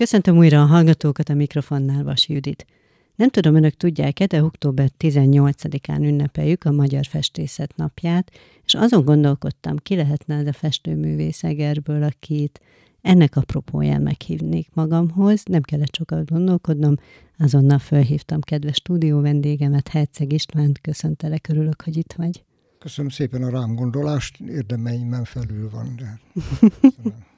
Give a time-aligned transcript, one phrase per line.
[0.00, 2.66] Köszöntöm újra a hallgatókat a mikrofonnál, Vas Judit.
[3.16, 8.30] Nem tudom, önök tudják-e, de október 18-án ünnepeljük a Magyar Festészet napját,
[8.64, 12.60] és azon gondolkodtam, ki lehetne ez a festőművész Egerből, akit
[13.02, 16.94] ennek apropóján meghívnék magamhoz, nem kellett sokat gondolkodnom,
[17.38, 22.44] azonnal felhívtam kedves stúdió vendégemet, Herceg Istvánt, köszöntelek, örülök, hogy itt vagy.
[22.78, 25.96] Köszönöm szépen a rám gondolást, érdemeimen felül van.
[25.96, 26.20] De...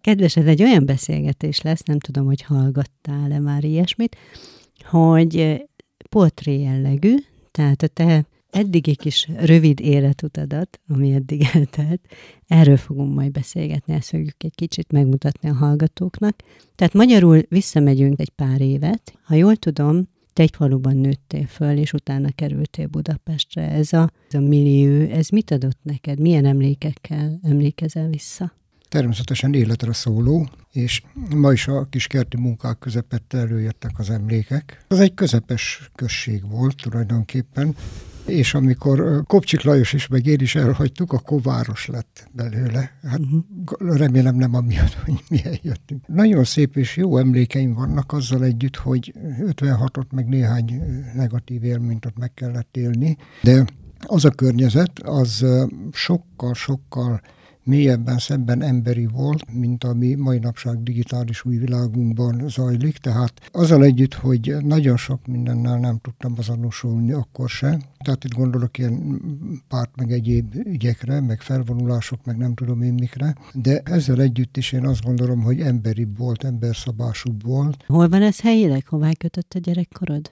[0.00, 4.16] Kedves, ez egy olyan beszélgetés lesz, nem tudom, hogy hallgattál-e már ilyesmit,
[4.84, 5.62] hogy
[6.08, 7.14] portré jellegű,
[7.50, 12.00] tehát a te eddigi kis rövid életutadat, ami eddig eltelt,
[12.46, 16.36] erről fogunk majd beszélgetni, ezt fogjuk egy kicsit megmutatni a hallgatóknak.
[16.74, 19.18] Tehát magyarul visszamegyünk egy pár évet.
[19.22, 23.70] Ha jól tudom, te egy faluban nőttél föl, és utána kerültél Budapestre.
[23.70, 26.18] Ez a, ez a millió, ez mit adott neked?
[26.18, 28.52] Milyen emlékekkel emlékezel vissza?
[28.90, 31.02] Természetesen életre szóló, és
[31.36, 34.84] ma is a kis kerti munkák közepette előjöttek az emlékek.
[34.88, 37.74] Az egy közepes község volt tulajdonképpen,
[38.26, 42.98] és amikor Kopcsik Lajos is, meg én is elhagytuk, akkor város lett belőle.
[43.02, 43.96] Hát uh-huh.
[43.96, 46.06] remélem nem amiatt, hogy mi eljöttünk.
[46.06, 50.82] Nagyon szép és jó emlékeim vannak azzal együtt, hogy 56-ot meg néhány
[51.14, 53.64] negatív élményt ott meg kellett élni, de
[54.06, 55.46] az a környezet, az
[55.92, 57.20] sokkal-sokkal
[57.64, 62.96] mélyebben szemben emberi volt, mint ami mai napság digitális új világunkban zajlik.
[62.96, 68.78] Tehát azzal együtt, hogy nagyon sok mindennel nem tudtam azonosulni akkor se, tehát itt gondolok
[68.78, 69.20] ilyen
[69.68, 74.72] párt meg egyéb ügyekre, meg felvonulások, meg nem tudom én mikre, de ezzel együtt is
[74.72, 77.84] én azt gondolom, hogy emberibb volt, emberszabásúbb volt.
[77.86, 78.86] Hol van ez helyileg?
[78.86, 80.30] Hová kötött a gyerekkorod?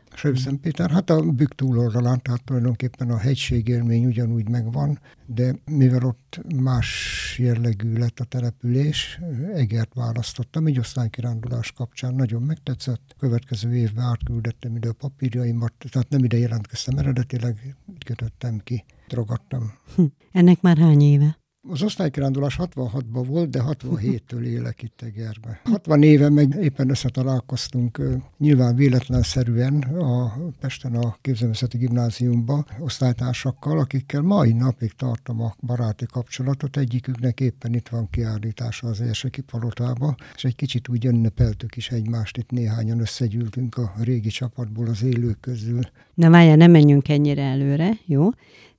[0.60, 7.36] Péter, hát a bükk túloldalán, tehát tulajdonképpen a hegységélmény ugyanúgy megvan, de mivel ott más
[7.38, 9.20] jellegű lett a település,
[9.55, 13.14] Egert választottam, egy osztálykirándulás kapcsán nagyon megtetszett.
[13.19, 17.57] Következő évben átküldettem ide a papírjaimat, tehát nem ide jelentkeztem eredetileg,
[18.04, 19.72] kötöttem ki, drogattam.
[19.94, 20.04] Hm.
[20.32, 21.38] Ennek már hány éve?
[21.70, 25.60] Az osztálykirándulás 66-ban volt, de 67-től élek itt Egerbe.
[25.64, 28.02] 60 éve meg éppen összetalálkoztunk
[28.38, 36.76] nyilván véletlenszerűen a Pesten a Képzőművészeti Gimnáziumba osztálytársakkal, akikkel mai napig tartom a baráti kapcsolatot.
[36.76, 42.36] Egyiküknek éppen itt van kiállítása az Érseki palotába, és egy kicsit úgy ünnepeltük is egymást,
[42.36, 45.80] itt néhányan összegyűltünk a régi csapatból az élők közül.
[46.14, 48.30] Na várjál, nem menjünk ennyire előre, jó?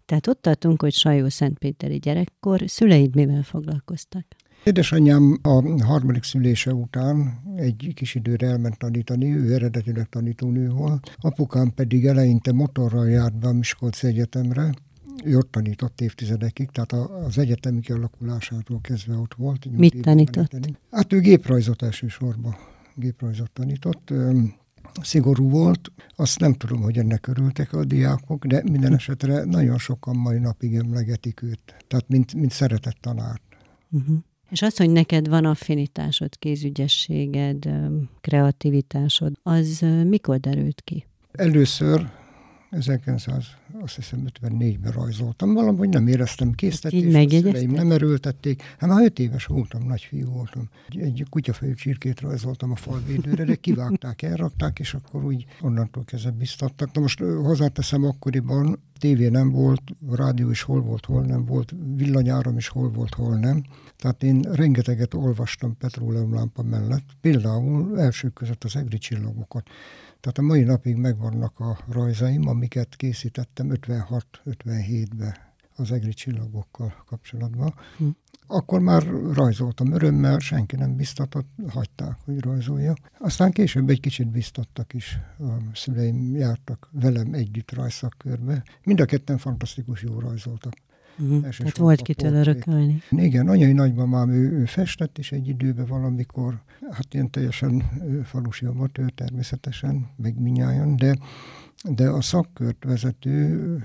[0.09, 4.25] Tehát ott tartunk, hogy Sajó Szentpéteri gyerekkor, szüleid mivel foglalkoztak?
[4.63, 11.73] Édesanyám a harmadik szülése után egy kis időre elment tanítani, ő eredetileg tanítónő volt, apukám
[11.73, 14.69] pedig eleinte motorral járt be a Miskolci Egyetemre,
[15.23, 19.77] ő ott tanított évtizedekig, tehát az egyetemi kialakulásától kezdve ott volt.
[19.77, 20.47] Mit tanított?
[20.47, 20.77] Tanítani.
[20.91, 22.55] Hát ő géprajzot elsősorban,
[22.95, 24.13] géprajzot tanított
[25.01, 25.91] szigorú volt.
[26.15, 30.75] Azt nem tudom, hogy ennek örültek a diákok, de minden esetre nagyon sokan mai napig
[30.75, 31.75] emlegetik őt.
[31.87, 33.41] Tehát mint, mint szeretett tanár.
[33.91, 34.17] Uh-huh.
[34.49, 37.69] És az, hogy neked van affinitásod, kézügyességed,
[38.21, 41.05] kreativitásod, az mikor derült ki?
[41.31, 42.09] Először
[42.71, 48.61] 1954-ben rajzoltam, valahogy nem éreztem késztetést, nem erőltették.
[48.77, 50.69] Hát már öt éves voltam, nagyfiú voltam.
[50.89, 56.93] Egy kutyafejű csirkét rajzoltam a falvédőre, de kivágták, elrakták, és akkor úgy onnantól kezdve biztattak.
[56.93, 59.81] Na most hozzáteszem, akkoriban tévé nem volt,
[60.11, 63.63] rádió is hol volt, hol nem volt, villanyáram is hol volt, hol nem.
[63.97, 69.67] Tehát én rengeteget olvastam petróleumlámpa mellett, például elsők között az egri csillagokat.
[70.19, 75.35] Tehát a mai napig megvannak a rajzaim, amiket készítettem 56-57-ben
[75.75, 77.73] az egri csillagokkal kapcsolatban.
[77.97, 78.07] Hm.
[78.47, 79.03] Akkor már
[79.33, 82.93] rajzoltam örömmel, senki nem biztatott, hagyták, hogy rajzolja.
[83.19, 85.19] Aztán később egy kicsit biztattak is.
[85.39, 88.63] A szüleim jártak velem együtt rajszakkörbe.
[88.83, 90.73] Mind a ketten fantasztikus jó rajzoltak.
[91.19, 91.49] Uh-huh.
[91.49, 93.01] Tehát volt kitől örökölni.
[93.09, 96.61] Igen, anyai nagymamám, ő, ő festett is egy időben valamikor,
[96.91, 97.83] hát ilyen teljesen
[98.23, 101.17] falusi amatőr természetesen, meg minnyáján, de
[101.83, 103.83] de a szakkört vezető,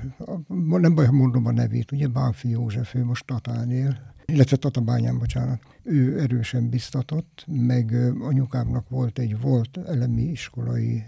[0.68, 5.18] nem baj, ha mondom a nevét, ugye Bánfi József, ő most Tatán él, illetve Tatabányán,
[5.18, 5.60] bocsánat.
[5.82, 11.02] Ő erősen biztatott, meg anyukámnak volt egy volt elemi iskolai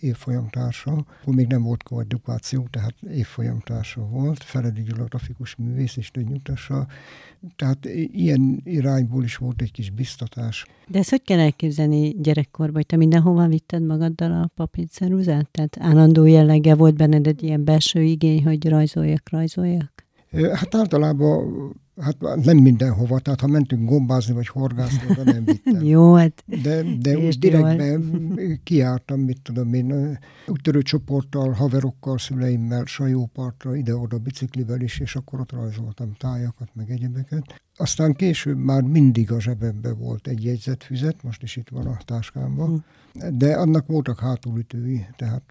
[0.00, 6.86] évfolyamtársa, akkor még nem volt koedukáció, tehát évfolyamtársa volt, Feledi Gyula grafikus művész és nyugtassa,
[7.56, 10.66] tehát ilyen irányból is volt egy kis biztatás.
[10.88, 15.50] De ezt hogy kell elképzelni gyerekkorban, hogy te mindenhova vitted magaddal a papírceruzát?
[15.50, 20.06] Tehát állandó jellege volt benned egy ilyen belső igény, hogy rajzoljak, rajzoljak?
[20.52, 25.84] Hát általában Hát nem mindenhova, tehát ha mentünk gombázni vagy horgászni, oda nem vittem.
[25.94, 26.44] Jó, hát...
[26.62, 34.80] De, de úgy direktben kiártam, mit tudom én, úttörő csoporttal, haverokkal, szüleimmel, sajópartra, ide-oda biciklivel
[34.80, 37.62] is, és akkor ott rajzoltam tájakat, meg egyebeket.
[37.82, 42.68] Aztán később már mindig a zsebembe volt egy jegyzetfüzet, most is itt van a táskámban,
[42.68, 43.38] hm.
[43.38, 45.42] De annak voltak hátulütői, tehát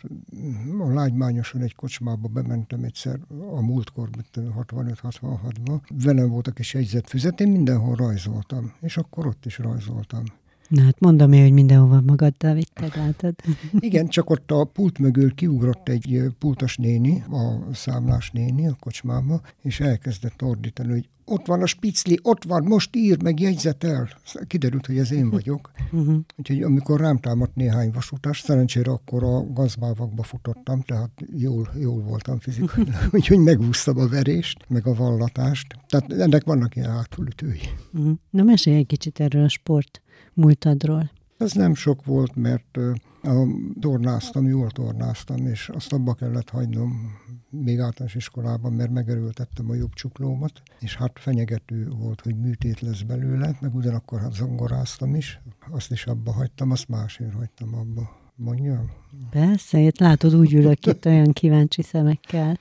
[0.80, 3.20] a lágymányosan egy kocsmába bementem egyszer
[3.56, 10.24] a múltkor, 65-66-ban, velem voltak is jegyzetfüzet, én mindenhol rajzoltam, és akkor ott is rajzoltam.
[10.72, 13.36] Na hát mondom én, hogy mindenhova magaddal vitted, látod?
[13.80, 19.42] Igen, csak ott a pult mögül kiugrott egy pultos néni, a számlás néni a kocsmába,
[19.62, 24.10] és elkezdett ordítani, hogy ott van a spicli, ott van, most ír, meg jegyzetel.
[24.48, 25.72] Kiderült, hogy ez én vagyok.
[25.92, 26.16] Uh-huh.
[26.38, 32.40] Úgyhogy amikor rám támadt néhány vasutas, szerencsére akkor a gazmávakba futottam, tehát jól, jól voltam
[32.40, 35.76] fizikailag, úgyhogy megúsztam a verést, meg a vallatást.
[35.88, 37.62] Tehát ennek vannak ilyen átfülütői.
[37.94, 38.14] Uh-huh.
[38.30, 40.02] Na mesélj egy kicsit erről a sport
[40.42, 41.12] múltadról.
[41.38, 42.78] Ez nem sok volt, mert
[43.24, 43.48] a,
[43.80, 49.94] tornáztam, jól tornáztam, és azt abba kellett hagynom még általános iskolában, mert megerőltettem a jobb
[49.94, 55.40] csuklómat, és hát fenyegető volt, hogy műtét lesz belőle, meg ugyanakkor hát zongoráztam is,
[55.72, 58.20] azt is abba hagytam, azt másért hagytam abba.
[58.36, 58.92] Mondjam?
[59.30, 62.58] Persze, itt látod, úgy ülök itt olyan kíváncsi szemekkel.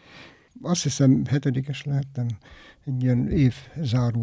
[0.62, 2.26] Azt hiszem, hetedikes lehettem,
[2.84, 3.54] egy ilyen év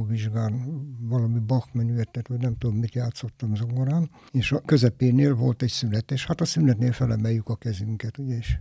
[0.07, 5.69] vizsgán valami Bach menüetet, vagy nem tudom, mit játszottam zongorán, és a közepénél volt egy
[5.69, 8.57] szünet, és hát a szünetnél felemeljük a kezünket, ugye, és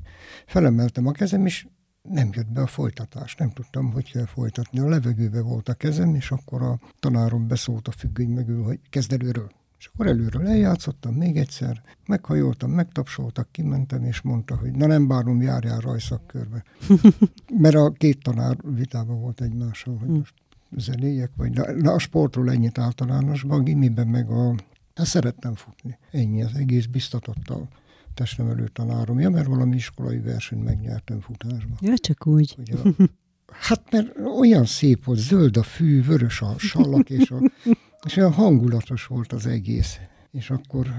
[0.46, 1.66] felemeltem a kezem, és
[2.02, 4.78] nem jött be a folytatás, nem tudtam, hogy kell folytatni.
[4.78, 9.12] A levegőbe volt a kezem, és akkor a tanárom beszólt a függöny mögül, hogy kezd
[9.12, 9.50] előről.
[9.78, 15.42] És akkor előről eljátszottam még egyszer, meghajoltam, megtapsoltak, kimentem, és mondta, hogy na nem bánom,
[15.42, 16.64] járjál rajszakkörbe.
[17.62, 20.14] Mert a két tanár vitában volt egymással, hogy hm.
[20.14, 20.34] most
[20.70, 24.54] zenéjek, vagy na, na a sportról ennyit általánosban, gimiben meg a...
[24.94, 25.98] Hát szerettem futni.
[26.10, 27.68] Ennyi, az egész biztatottal
[28.14, 29.18] testnevelő tanárom.
[29.20, 31.76] Ja, mert valami iskolai versenyt megnyertem futásban.
[31.80, 32.56] Ja, csak úgy.
[32.70, 33.02] a,
[33.46, 37.38] hát mert olyan szép volt, zöld a fű, vörös a salak, és, a,
[38.06, 39.98] és olyan hangulatos volt az egész.
[40.30, 40.94] És akkor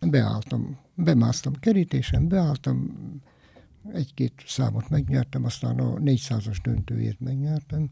[0.00, 2.92] beálltam, bemásztam kerítésen, beálltam,
[3.92, 7.90] egy-két számot megnyertem, aztán a 400-as döntőjét megnyertem,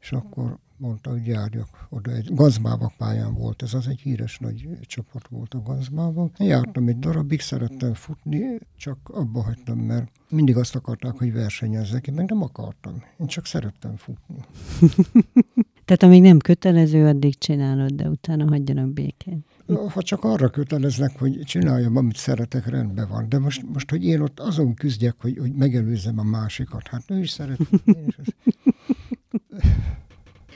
[0.00, 2.10] és akkor mondta, hogy járjak oda.
[2.10, 6.32] Egy gazmávak pályán volt, ez az egy híres nagy csapat volt a gazmában.
[6.38, 12.14] Jártam egy darabig, szerettem futni, csak abba hagytam, mert mindig azt akarták, hogy versenyezzek, én
[12.14, 13.02] meg nem akartam.
[13.18, 14.36] Én csak szerettem futni.
[15.86, 19.44] Tehát amíg nem kötelező, addig csinálod, de utána hagyjanak békén.
[19.88, 23.28] Ha csak arra köteleznek, hogy csináljam, amit szeretek, rendben van.
[23.28, 27.18] De most, most hogy én ott azon küzdjek, hogy, hogy megelőzzem a másikat, hát ő
[27.18, 27.58] is szeret.
[27.84, 28.16] Én is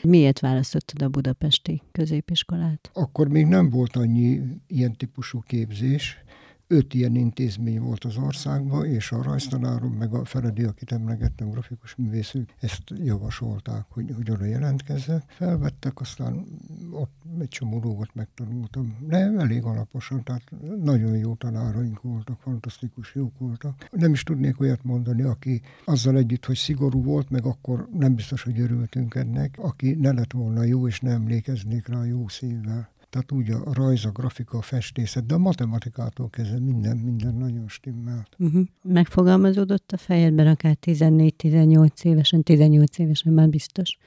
[0.03, 2.91] Miért választottad a budapesti középiskolát?
[2.95, 6.25] Akkor még nem volt annyi ilyen típusú képzés,
[6.71, 11.95] öt ilyen intézmény volt az országban, és a rajztanárom, meg a Feredi, akit emlegettem, grafikus
[11.95, 15.23] művészük, ezt javasolták, hogy, hogy oda jelentkezzek.
[15.27, 16.45] Felvettek, aztán
[16.91, 20.43] ott egy csomó dolgot megtanultam, de elég alaposan, tehát
[20.83, 23.89] nagyon jó tanáraink voltak, fantasztikus jók voltak.
[23.91, 28.43] Nem is tudnék olyat mondani, aki azzal együtt, hogy szigorú volt, meg akkor nem biztos,
[28.43, 32.89] hogy örültünk ennek, aki ne lett volna jó, és nem emlékeznék rá jó szívvel.
[33.11, 37.69] Tehát úgy a rajz, a grafika, a festészet, de a matematikától kezdve minden, minden nagyon
[37.69, 38.37] stimmelt.
[38.39, 38.67] Uh-huh.
[38.83, 43.99] Megfogalmazódott a fejedben akár 14-18 évesen, 18 évesen már biztos,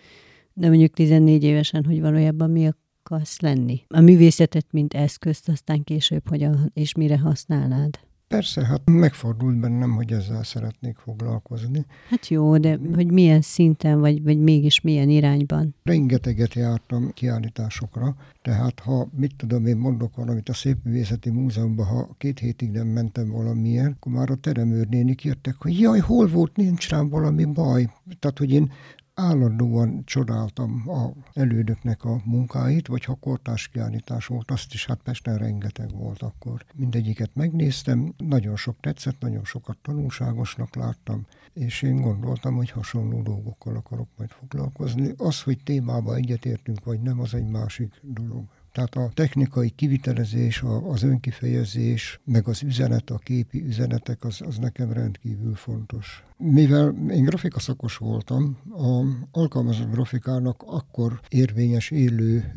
[0.53, 2.69] de mondjuk 14 évesen, hogy valójában mi
[3.03, 3.81] akarsz lenni.
[3.87, 7.99] A művészetet, mint eszközt, aztán később hogyan és mire használnád?
[8.27, 11.85] Persze, hát megfordult bennem, hogy ezzel szeretnék foglalkozni.
[12.09, 15.75] Hát jó, de hogy milyen szinten, vagy, vagy mégis milyen irányban?
[15.83, 22.39] Rengeteget jártam kiállításokra, tehát ha, mit tudom én, mondok valamit a Szépművészeti Múzeumban, ha két
[22.39, 27.09] hétig nem mentem valamilyen, akkor már a teremőrnénik jöttek, hogy jaj, hol volt, nincs rám
[27.09, 27.89] valami baj.
[28.19, 28.71] Tehát, hogy én
[29.15, 35.37] állandóan csodáltam a elődöknek a munkáit, vagy ha kortás kiállítás volt, azt is hát Pesten
[35.37, 36.65] rengeteg volt akkor.
[36.73, 43.75] Mindegyiket megnéztem, nagyon sok tetszett, nagyon sokat tanulságosnak láttam, és én gondoltam, hogy hasonló dolgokkal
[43.75, 45.13] akarok majd foglalkozni.
[45.17, 48.43] Az, hogy témába egyetértünk, vagy nem, az egy másik dolog.
[48.71, 54.91] Tehát a technikai kivitelezés, az önkifejezés, meg az üzenet, a képi üzenetek, az, az nekem
[54.91, 56.23] rendkívül fontos.
[56.37, 62.53] Mivel én grafikaszakos voltam, a alkalmazott grafikának akkor érvényes élő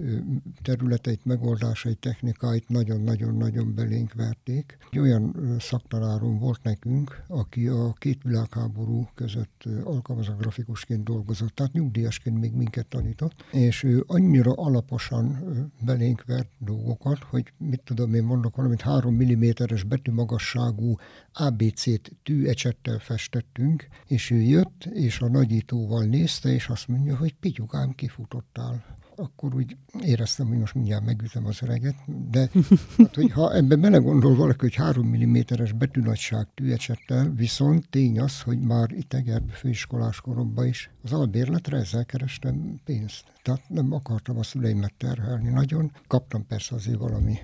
[0.62, 4.78] területeit, megoldásait, technikáit nagyon-nagyon-nagyon belénk verték.
[4.90, 12.40] Egy olyan szaktanárom volt nekünk, aki a két világháború között alkalmazott grafikusként dolgozott, tehát nyugdíjasként
[12.40, 15.38] még minket tanított, és ő annyira alaposan
[15.84, 20.94] belénk vert dolgokat, hogy mit tudom én mondok valamit, 3 mm-es betűmagasságú
[21.32, 23.65] ABC-t tűecsettel festettünk,
[24.06, 29.76] és ő jött, és a nagyítóval nézte, és azt mondja, hogy pityukám, kifutottál akkor úgy
[30.00, 31.94] éreztem, hogy most mindjárt megütöm az öreget,
[32.30, 32.50] de
[32.98, 38.60] hát, hogy ha ebben belegondol valaki, hogy 3 mm-es betűnagyság tűecsettel, viszont tény az, hogy
[38.60, 43.24] már itt Egerbe főiskolás koromban is az albérletre ezzel kerestem pénzt.
[43.46, 45.92] Tehát nem akartam a szüleimet terhelni nagyon.
[46.06, 47.38] Kaptam persze azért valami,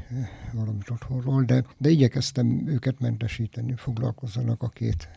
[0.53, 5.09] valamit otthonról, de, de igyekeztem őket mentesíteni, foglalkozzanak a két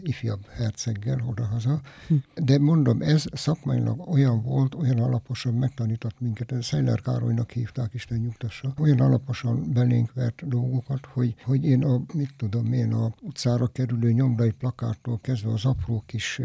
[0.00, 1.80] ifjabb herceggel odahaza.
[2.08, 2.14] Hm.
[2.34, 8.18] De mondom, ez szakmailag olyan volt, olyan alaposan megtanított minket, ez Szeller Károlynak hívták, Isten
[8.18, 13.66] nyugtassa, olyan alaposan belénk vert dolgokat, hogy, hogy én a, mit tudom én, a utcára
[13.66, 16.40] kerülő nyomdai plakáttól kezdve az apró kis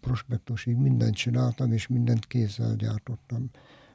[0.00, 3.23] prospektusig mindent csináltam, és mindent kézzel gyártottam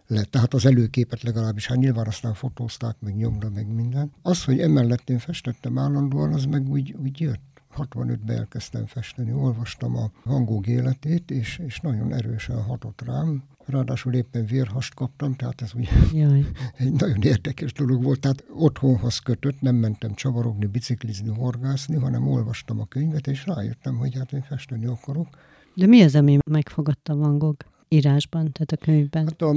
[0.07, 0.23] le.
[0.23, 4.11] Tehát az előképet legalábbis, hát nyilván aztán fotózták, meg nyomda, meg minden.
[4.21, 7.49] Az, hogy emellett én festettem állandóan, az meg úgy, úgy jött.
[7.77, 13.43] 65-ben elkezdtem festeni, olvastam a hangok életét, és, és nagyon erősen hatott rám.
[13.65, 16.45] Ráadásul éppen vérhast kaptam, tehát ez ugye Jaj.
[16.77, 18.19] egy nagyon érdekes dolog volt.
[18.19, 24.15] Tehát otthonhoz kötött, nem mentem csavarogni, biciklizni, horgászni, hanem olvastam a könyvet, és rájöttem, hogy
[24.15, 25.27] hát én festeni akarok.
[25.73, 27.65] De mi az, ami megfogadta Van Gogh?
[27.89, 29.23] Írásban, tehát a könyvben?
[29.23, 29.55] Hát a,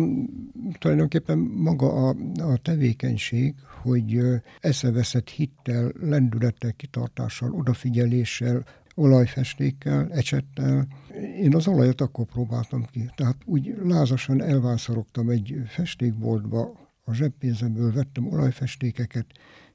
[0.78, 4.20] tulajdonképpen maga a, a tevékenység, hogy
[4.60, 10.86] eszeveszett hittel, lendülettel, kitartással, odafigyeléssel, olajfestékkel, ecsettel.
[11.40, 13.10] Én az olajat akkor próbáltam ki.
[13.16, 19.26] Tehát úgy lázasan elvászorogtam egy festékboltba, a zseppénzemből vettem olajfestékeket,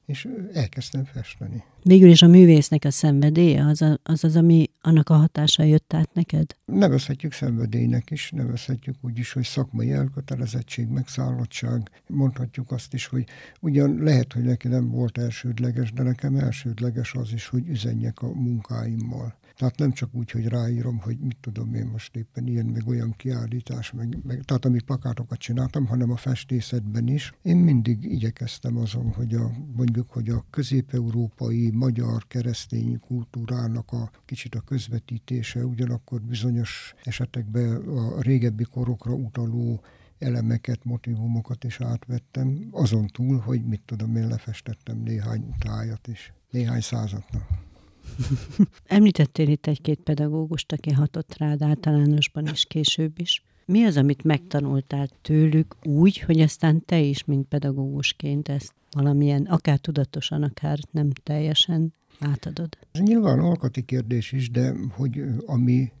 [0.08, 1.64] és elkezdtem festeni.
[1.82, 5.92] Végül is a művésznek a szenvedélye az, a, az az, ami annak a hatása jött
[5.92, 6.56] át neked?
[6.64, 11.90] Nevezhetjük szenvedélynek is, nevezhetjük úgy is, hogy szakmai elkötelezettség, megszállottság.
[12.06, 13.24] Mondhatjuk azt is, hogy
[13.60, 18.28] ugyan lehet, hogy neki nem volt elsődleges, de nekem elsődleges az is, hogy üzenjek a
[18.28, 19.34] munkáimmal.
[19.58, 23.14] Tehát nem csak úgy, hogy ráírom, hogy mit tudom én most éppen ilyen, meg olyan
[23.16, 27.32] kiállítás, meg, meg tehát amit plakátokat csináltam, hanem a festészetben is.
[27.42, 34.54] Én mindig igyekeztem azon, hogy a, mondjuk, hogy a közép-európai magyar keresztény kultúrának a kicsit
[34.54, 39.80] a közvetítése, ugyanakkor bizonyos esetekben a régebbi korokra utaló
[40.18, 46.80] elemeket, motivumokat is átvettem, azon túl, hogy mit tudom, én lefestettem néhány tájat is, néhány
[46.80, 47.67] százatnak.
[48.86, 53.42] Említettél itt egy-két pedagógust, aki hatott rád általánosban és később is.
[53.66, 59.78] Mi az, amit megtanultál tőlük úgy, hogy aztán te is, mint pedagógusként ezt valamilyen, akár
[59.78, 62.78] tudatosan, akár nem teljesen átadod?
[62.92, 65.92] Nyilván alkati kérdés is, de hogy ami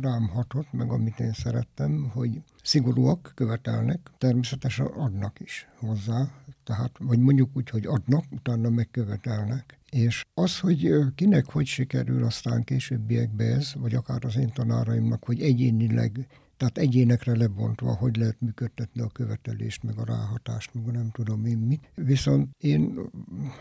[0.00, 6.30] rám hatott, meg amit én szerettem, hogy szigorúak, követelnek, természetesen adnak is hozzá,
[6.64, 9.78] tehát, vagy mondjuk úgy, hogy adnak, utána megkövetelnek.
[9.92, 15.40] És az, hogy kinek hogy sikerül aztán későbbiekbe ez, vagy akár az én tanáraimnak, hogy
[15.40, 16.26] egyénileg
[16.62, 21.58] tehát egyénekre lebontva, hogy lehet működtetni a követelést, meg a ráhatást, meg nem tudom én
[21.58, 21.90] mit.
[21.94, 22.98] Viszont én,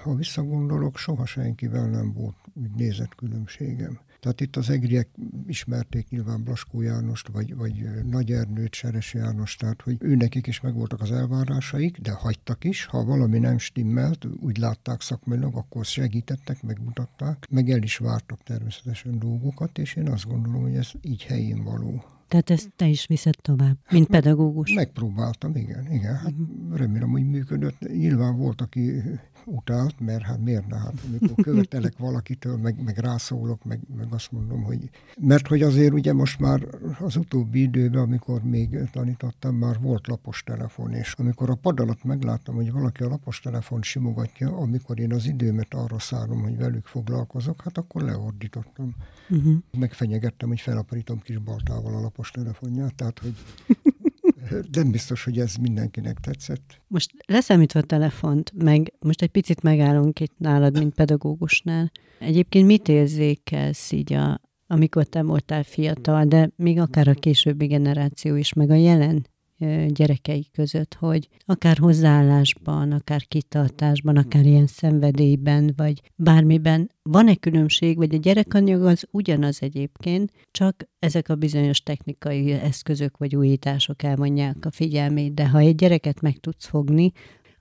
[0.03, 3.99] ha visszagondolok, soha senkivel nem volt úgy nézetkülönbségem.
[4.19, 5.07] Tehát itt az egriek
[5.47, 11.01] ismerték nyilván Blaskó Jánost, vagy, vagy Nagy Ernőt, Seres János, tehát hogy őnekik is megvoltak
[11.01, 12.85] az elvárásaik, de hagytak is.
[12.85, 19.19] Ha valami nem stimmelt, úgy látták szakmailag, akkor segítettek, megmutatták, meg el is vártak természetesen
[19.19, 22.03] dolgokat, és én azt gondolom, hogy ez így helyén való.
[22.31, 24.73] Tehát ezt te is viszed tovább, mint hát, pedagógus?
[24.73, 25.91] Megpróbáltam, igen.
[25.91, 26.15] igen.
[26.15, 26.77] Hát uh-huh.
[26.77, 27.79] Remélem, hogy működött.
[27.79, 29.01] Nyilván volt, aki
[29.45, 30.77] utált, mert hát miért ne?
[30.77, 34.89] Hát, amikor követelek valakitől, meg, meg rászólok, meg, meg azt mondom, hogy...
[35.19, 36.67] Mert hogy azért ugye most már
[36.99, 42.03] az utóbbi időben, amikor még tanítottam, már volt lapos telefon, és amikor a pad alatt
[42.03, 46.85] megláttam, hogy valaki a lapos telefon simogatja, amikor én az időmet arra szállom, hogy velük
[46.85, 48.95] foglalkozok, hát akkor leordítottam.
[49.29, 49.55] Uh-huh.
[49.77, 53.35] Megfenyegettem, hogy felaparítom kis baltával a lapos telefonját, tehát hogy
[54.71, 56.81] nem biztos, hogy ez mindenkinek tetszett.
[56.87, 61.91] Most leszámítva a telefont, meg most egy picit megállunk itt nálad, mint pedagógusnál.
[62.19, 68.35] Egyébként mit érzékelsz így a, amikor te voltál fiatal, de még akár a későbbi generáció
[68.35, 69.25] is, meg a jelen
[69.87, 78.15] gyerekei között, hogy akár hozzáállásban, akár kitartásban, akár ilyen szenvedélyben, vagy bármiben van-e különbség, vagy
[78.15, 84.71] a gyerekanyag az ugyanaz egyébként, csak ezek a bizonyos technikai eszközök vagy újítások elvonják a
[84.71, 87.11] figyelmét, de ha egy gyereket meg tudsz fogni,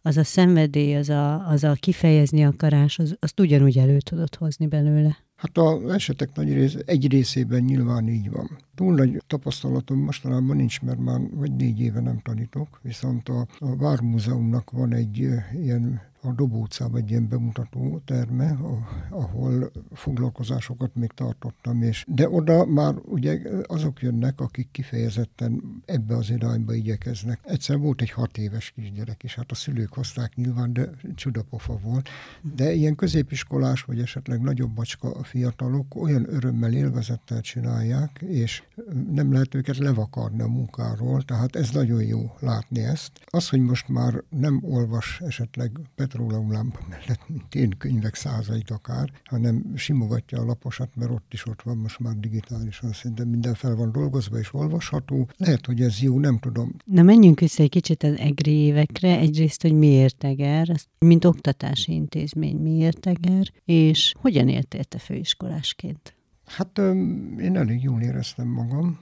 [0.02, 4.66] az a szenvedély, az a, az a kifejezni akarás, az, azt ugyanúgy elő tudod hozni
[4.66, 5.19] belőle.
[5.40, 8.59] Hát az esetek nagy rész, egy részében nyilván így van.
[8.75, 13.76] Túl nagy tapasztalatom mostanában nincs, mert már vagy négy éve nem tanítok, viszont a, a
[13.76, 15.18] Vármúzeumnak van egy
[15.52, 18.59] ilyen a Dobó utcában egy ilyen bemutató terme,
[19.11, 26.31] ahol foglalkozásokat még tartottam, és, de oda már ugye azok jönnek, akik kifejezetten ebbe az
[26.31, 27.41] irányba igyekeznek.
[27.43, 32.09] Egyszer volt egy hat éves kisgyerek, és hát a szülők hozták nyilván, de csudapofa volt.
[32.55, 38.62] De ilyen középiskolás, vagy esetleg nagyobb bacska fiatalok olyan örömmel, élvezettel csinálják, és
[39.12, 43.12] nem lehet őket levakarni a munkáról, tehát ez nagyon jó látni ezt.
[43.25, 45.71] Az, hogy most már nem olvas esetleg
[46.11, 51.62] petróleumlámpa mellett, mint én könyvek százait akár, hanem simogatja a laposat, mert ott is ott
[51.62, 55.29] van most már digitálisan, szerintem minden fel van dolgozva és olvasható.
[55.37, 56.75] Lehet, hogy ez jó, nem tudom.
[56.85, 59.19] Na menjünk vissza egy kicsit az EGRI évekre.
[59.19, 66.14] Egyrészt, hogy miért Eger, mint oktatási intézmény miért Eger, és hogyan értélte te főiskolásként?
[66.45, 66.79] Hát
[67.38, 68.99] én elég jól éreztem magam.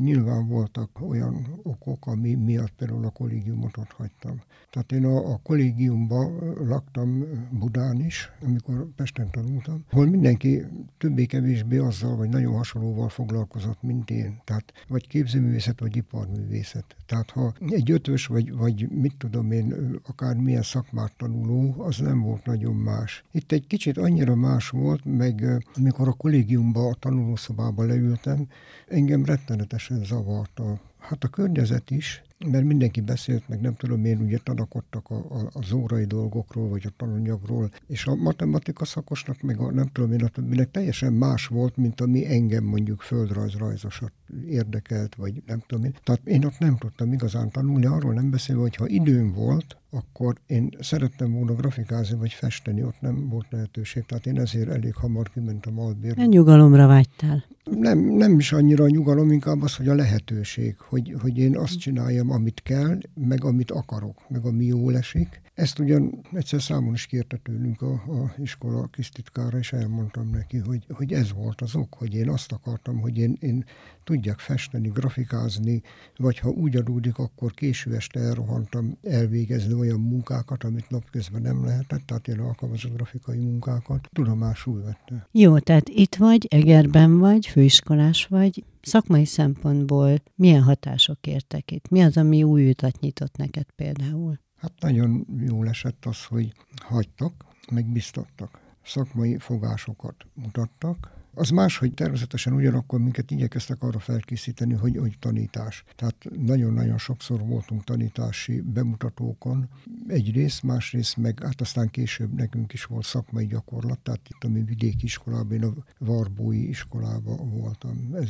[0.00, 4.40] Nyilván voltak olyan okok, ami miatt például a kollégiumot ott hagytam.
[4.70, 10.64] Tehát én a, a kollégiumban laktam Budán is, amikor Pesten tanultam, hol mindenki
[10.98, 14.40] többé-kevésbé azzal, vagy nagyon hasonlóval foglalkozott, mint én.
[14.44, 16.96] Tehát vagy képzőművészet, vagy iparművészet.
[17.06, 19.74] Tehát ha egy ötös, vagy, vagy mit tudom én,
[20.06, 23.24] akár milyen szakmát tanuló, az nem volt nagyon más.
[23.30, 28.46] Itt egy kicsit annyira más volt, meg amikor a kollégiumba, a tanulószobába leültem,
[28.88, 29.24] engem
[29.58, 30.80] rettenetesen zavarta.
[30.98, 35.50] Hát a környezet is, mert mindenki beszélt, meg nem tudom én, ugye tanakodtak a, a,
[35.52, 40.24] az órai dolgokról, vagy a tananyagról, és a matematika szakosnak, meg a nem tudom én,
[40.24, 44.12] a többinek teljesen más volt, mint ami engem mondjuk földrajz rajzosat
[44.48, 45.94] érdekelt, vagy nem tudom én.
[46.02, 50.34] Tehát én ott nem tudtam igazán tanulni, arról nem beszélve, hogy ha időm volt, akkor
[50.46, 55.30] én szerettem volna grafikázni vagy festeni, ott nem volt lehetőség, tehát én ezért elég hamar
[55.30, 56.24] kimentem albérbe.
[56.24, 57.44] Nyugalomra vágytál?
[57.70, 61.78] Nem, nem is annyira a nyugalom, inkább az, hogy a lehetőség, hogy, hogy én azt
[61.78, 65.40] csináljam, amit kell, meg amit akarok, meg ami jól esik.
[65.54, 70.86] Ezt ugyan egyszer számon is kérte tőlünk a, a iskola kisztitkára, és elmondtam neki, hogy,
[70.88, 73.64] hogy ez volt az ok, hogy én azt akartam, hogy én, én
[74.04, 75.82] tudjak festeni, grafikázni,
[76.16, 82.06] vagy ha úgy adódik, akkor késő este elrohantam elvégezni olyan munkákat, amit napközben nem lehetett,
[82.06, 85.28] tehát én alkalmazott grafikai munkákat, tudomásul vette.
[85.32, 91.88] Jó, tehát itt vagy, Egerben vagy, főiskolás vagy, szakmai szempontból milyen hatások értek itt?
[91.88, 94.40] Mi az, ami új utat nyitott neked például?
[94.56, 98.60] Hát nagyon jól esett az, hogy hagytak, meg biztattak.
[98.84, 105.84] Szakmai fogásokat mutattak, az más, hogy természetesen ugyanakkor minket igyekeztek arra felkészíteni, hogy, hogy tanítás.
[105.96, 109.68] Tehát nagyon-nagyon sokszor voltunk tanítási bemutatókon.
[110.06, 114.62] Egyrészt, másrészt meg, hát aztán később nekünk is volt szakmai gyakorlat, tehát itt a mi
[114.62, 118.14] vidéki iskolában, én a Varbói iskolában voltam.
[118.14, 118.28] Ez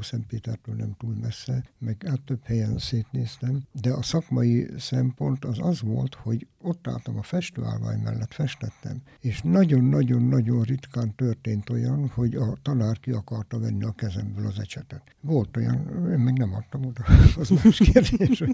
[0.00, 3.62] Szentpétertől nem túl messze, meg hát több helyen szétnéztem.
[3.80, 9.40] De a szakmai szempont az az volt, hogy ott álltam a festőállvány mellett, festettem, és
[9.42, 15.02] nagyon-nagyon-nagyon ritkán történt olyan, hogy a tanár ki akarta venni a kezemből az ecsetet.
[15.20, 17.04] Volt olyan, én még nem adtam oda,
[17.40, 18.44] az más kérdés.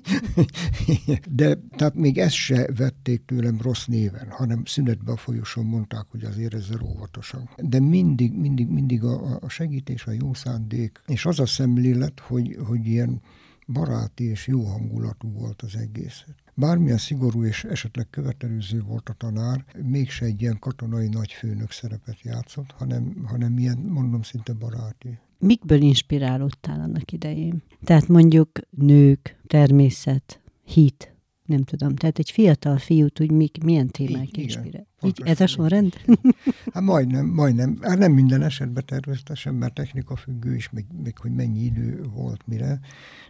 [1.31, 6.25] De tehát még ezt se vették tőlem rossz néven, hanem szünetbe a folyosón mondták, hogy
[6.25, 7.51] azért ezzel óvatosan.
[7.57, 12.57] De mindig, mindig, mindig a, a segítés, a jó szándék, és az a szemlélet, hogy,
[12.66, 13.21] hogy ilyen
[13.72, 16.24] baráti és jó hangulatú volt az egész.
[16.54, 22.70] Bármilyen szigorú és esetleg követelőző volt a tanár, mégse egy ilyen katonai nagyfőnök szerepet játszott,
[22.70, 25.18] hanem, hanem ilyen, mondom, szinte baráti.
[25.38, 27.62] Mikből inspirálódtál annak idején?
[27.85, 31.16] Tehát mondjuk nők, természet, hit,
[31.48, 31.94] nem tudom.
[31.94, 34.87] Tehát egy fiatal fiút úgy mik, milyen témák inspirál?
[35.02, 35.94] Így ez a sorrend?
[36.72, 37.78] Hát majdnem, majdnem.
[37.82, 42.46] Hát nem minden esetben természetesen, mert technika függő is, még, még hogy mennyi idő volt
[42.46, 42.80] mire,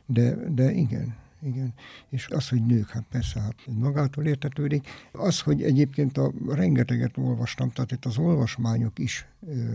[0.07, 1.75] de, de igen igen.
[2.09, 4.89] És az, hogy nők, hát persze, hát magától értetődik.
[5.13, 9.27] Az, hogy egyébként a rengeteget olvastam, tehát itt az olvasmányok is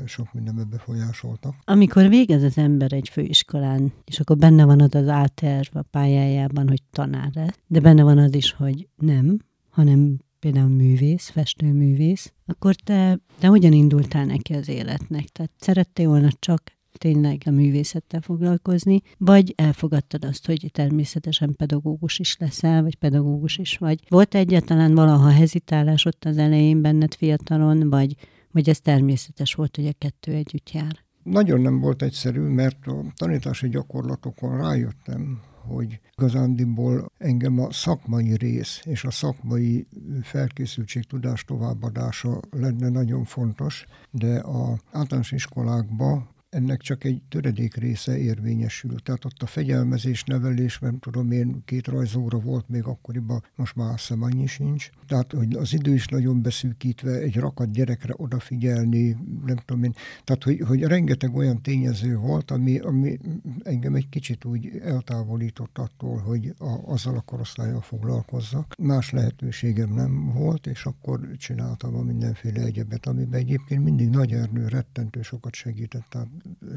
[0.06, 1.56] sok mindenbe befolyásoltak.
[1.64, 6.68] Amikor végez az ember egy főiskolán, és akkor benne van az az áterv a pályájában,
[6.68, 12.76] hogy tanár lesz, de benne van az is, hogy nem, hanem például művész, festőművész, akkor
[12.76, 15.26] te, te hogyan indultál neki az életnek?
[15.26, 16.62] Tehát szerettél volna csak
[16.98, 23.78] tényleg a művészettel foglalkozni, vagy elfogadtad azt, hogy természetesen pedagógus is leszel, vagy pedagógus is
[23.78, 24.00] vagy.
[24.10, 28.16] Volt egyáltalán valaha hezitálás ott az elején benned fiatalon, vagy,
[28.52, 31.04] vagy ez természetes volt, hogy a kettő együtt jár?
[31.24, 38.82] Nagyon nem volt egyszerű, mert a tanítási gyakorlatokon rájöttem, hogy igazándiból engem a szakmai rész
[38.84, 39.88] és a szakmai
[40.22, 48.18] felkészültség tudás továbbadása lenne nagyon fontos, de a általános iskolákban ennek csak egy töredék része
[48.18, 48.96] érvényesül.
[49.00, 53.94] Tehát ott a fegyelmezés, nevelés, nem tudom én, két rajzóra volt még akkoriban, most már
[53.94, 54.90] azt hiszem annyi sincs.
[55.08, 59.94] Tehát, hogy az idő is nagyon beszűkítve, egy rakat gyerekre odafigyelni, nem tudom én.
[60.24, 63.20] Tehát, hogy, hogy rengeteg olyan tényező volt, ami, ami
[63.64, 68.76] engem egy kicsit úgy eltávolított attól, hogy a, azzal a korosztályjal foglalkozzak.
[68.78, 74.68] Más lehetőségem nem volt, és akkor csináltam a mindenféle egyebet, amiben egyébként mindig Nagy Ernő
[74.68, 76.06] rettentő sokat segített.
[76.10, 76.28] Tehát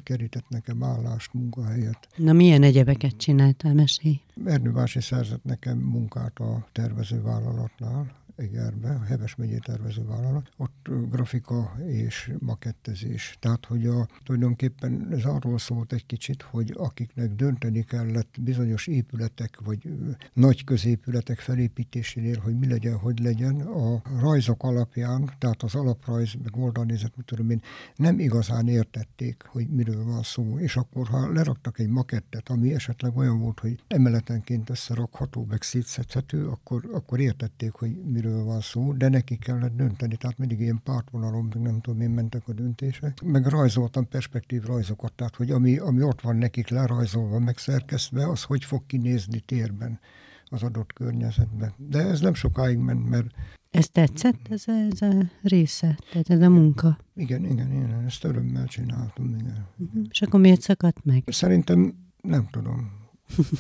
[0.03, 2.09] kerített nekem állást, munkahelyet.
[2.17, 4.21] Na milyen egyebeket csináltál, mesélj?
[4.45, 13.37] Ernő szerzett nekem munkát a tervezővállalatnál, Egerbe, a Heves megyé tervezővállalat, ott grafika és makettezés.
[13.41, 19.61] Tehát, hogy a, tulajdonképpen ez arról szólt egy kicsit, hogy akiknek dönteni kellett bizonyos épületek,
[19.61, 19.89] vagy
[20.33, 26.57] nagy középületek felépítésénél, hogy mi legyen, hogy legyen, a rajzok alapján, tehát az alaprajz, meg
[26.57, 27.63] oldalnézet, mit tudom én,
[27.97, 30.59] nem igazán értették, hogy miről van szó.
[30.59, 36.47] És akkor, ha leraktak egy makettet, ami esetleg olyan volt, hogy emeletenként összerakható, meg szétszedhető,
[36.47, 40.81] akkor, akkor értették, hogy miről miről van szó, de neki kellett dönteni, tehát mindig ilyen
[40.85, 43.23] pártvonalon, meg nem tudom én mentek a döntések.
[43.23, 48.65] Meg rajzoltam perspektív rajzokat, tehát hogy ami, ami ott van nekik lerajzolva, megszerkesztve, az hogy
[48.65, 50.01] fog kinézni térben
[50.49, 51.73] az adott környezetben.
[51.77, 53.27] De ez nem sokáig ment, mert...
[53.71, 56.99] Ez tetszett, ez a, ez a része, tehát ez a munka?
[57.15, 59.67] Igen, igen, igen, ezt örömmel csináltam, igen.
[59.77, 60.07] Uh-huh.
[60.11, 61.23] És akkor miért szakadt meg?
[61.27, 62.91] Szerintem nem tudom.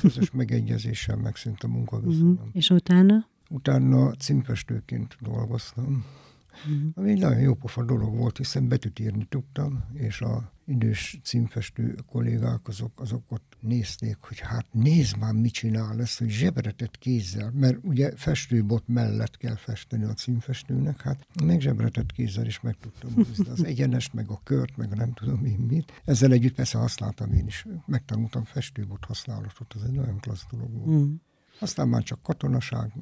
[0.00, 2.30] Közös megegyezéssel megszűnt a munkaviszonyom.
[2.30, 2.48] Uh-huh.
[2.52, 3.26] És utána?
[3.48, 6.04] Utána címfestőként dolgoztam,
[6.64, 6.90] uh-huh.
[6.94, 12.68] ami egy nagyon jópofa dolog volt, hiszen betűt írni tudtam, és a idős címfestő kollégák
[12.68, 17.78] azok, azok ott nézték, hogy hát nézd már, mit csinál ezt, hogy zsebretett kézzel, mert
[17.82, 23.48] ugye festőbot mellett kell festeni a címfestőnek, hát meg zsebretett kézzel is meg tudtam húzni
[23.48, 26.02] az egyenest, meg a kört, meg nem tudom én mit.
[26.04, 30.86] Ezzel együtt persze használtam én is, megtanultam festőbot használatot, az egy nagyon klassz dolog volt.
[30.86, 31.14] Uh-huh.
[31.58, 32.92] Aztán már csak katonaság,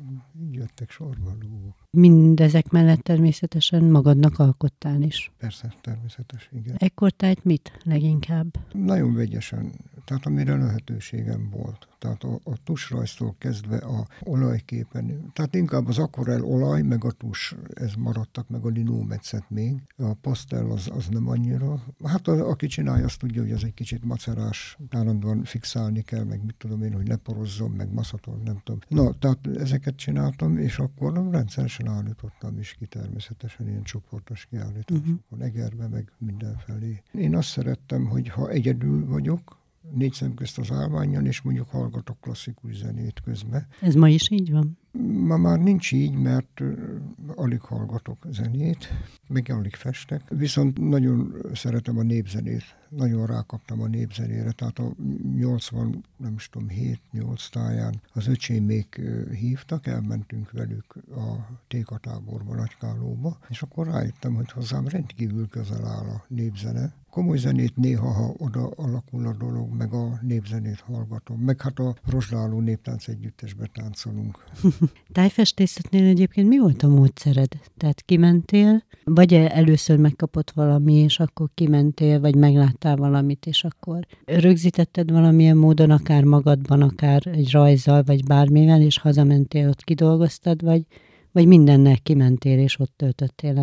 [0.43, 1.75] így jöttek sorba a dolgok.
[1.91, 5.33] Mindezek mellett természetesen magadnak alkottál is.
[5.39, 6.77] Persze, természetes, igen.
[6.79, 8.47] Ekkor tájt mit leginkább?
[8.73, 9.73] Nagyon vegyesen,
[10.05, 11.89] tehát amire lehetőségem volt.
[11.99, 17.55] Tehát a, a tusrajztól kezdve a olajképen, tehát inkább az akvarel olaj, meg a tus,
[17.75, 19.83] ez maradtak, meg a linómetszet még.
[19.97, 21.83] A pasztel az, az nem annyira.
[22.05, 26.45] Hát a, aki csinálja, azt tudja, hogy ez egy kicsit macerás, állandóan fixálni kell, meg
[26.45, 28.81] mit tudom én, hogy ne porozzon, meg maszatol, nem tudom.
[28.89, 35.47] Na, tehát ezeket csináltam, és akkor rendszeresen állítottam is ki természetesen ilyen csoportos kiállításokon, uh-huh.
[35.47, 37.03] Egerbe, meg mindenfelé.
[37.13, 39.59] Én azt szerettem, hogy ha egyedül vagyok,
[39.91, 43.67] négy szem közt az állványon, és mondjuk hallgatok klasszikus zenét közben.
[43.81, 44.79] Ez ma is így van?
[45.03, 46.63] Ma már nincs így, mert
[47.35, 48.89] alig hallgatok zenét,
[49.29, 50.23] meg alig festek.
[50.29, 52.63] Viszont nagyon szeretem a népzenét.
[52.89, 54.51] Nagyon rákaptam a népzenére.
[54.51, 54.95] Tehát a
[55.37, 56.69] 80, nem is tudom,
[57.13, 59.01] 7-8 táján az öcsémék
[59.33, 66.25] hívtak, elmentünk velük a Tékatáborba, Nagykálóba, és akkor rájöttem, hogy hozzám rendkívül közel áll a
[66.29, 71.41] népzene komoly zenét néha, ha oda alakul a dolog, meg a népzenét hallgatom.
[71.41, 74.45] Meg hát a rozsdáló néptánc együttesbe táncolunk.
[75.13, 77.49] Tájfestészetnél egyébként mi volt a módszered?
[77.77, 85.11] Tehát kimentél, vagy először megkapott valami, és akkor kimentél, vagy megláttál valamit, és akkor rögzítetted
[85.11, 90.83] valamilyen módon, akár magadban, akár egy rajzzal, vagy bármivel, és hazamentél, ott kidolgoztad, vagy,
[91.33, 93.59] vagy mindennel kimentél, és ott töltöttél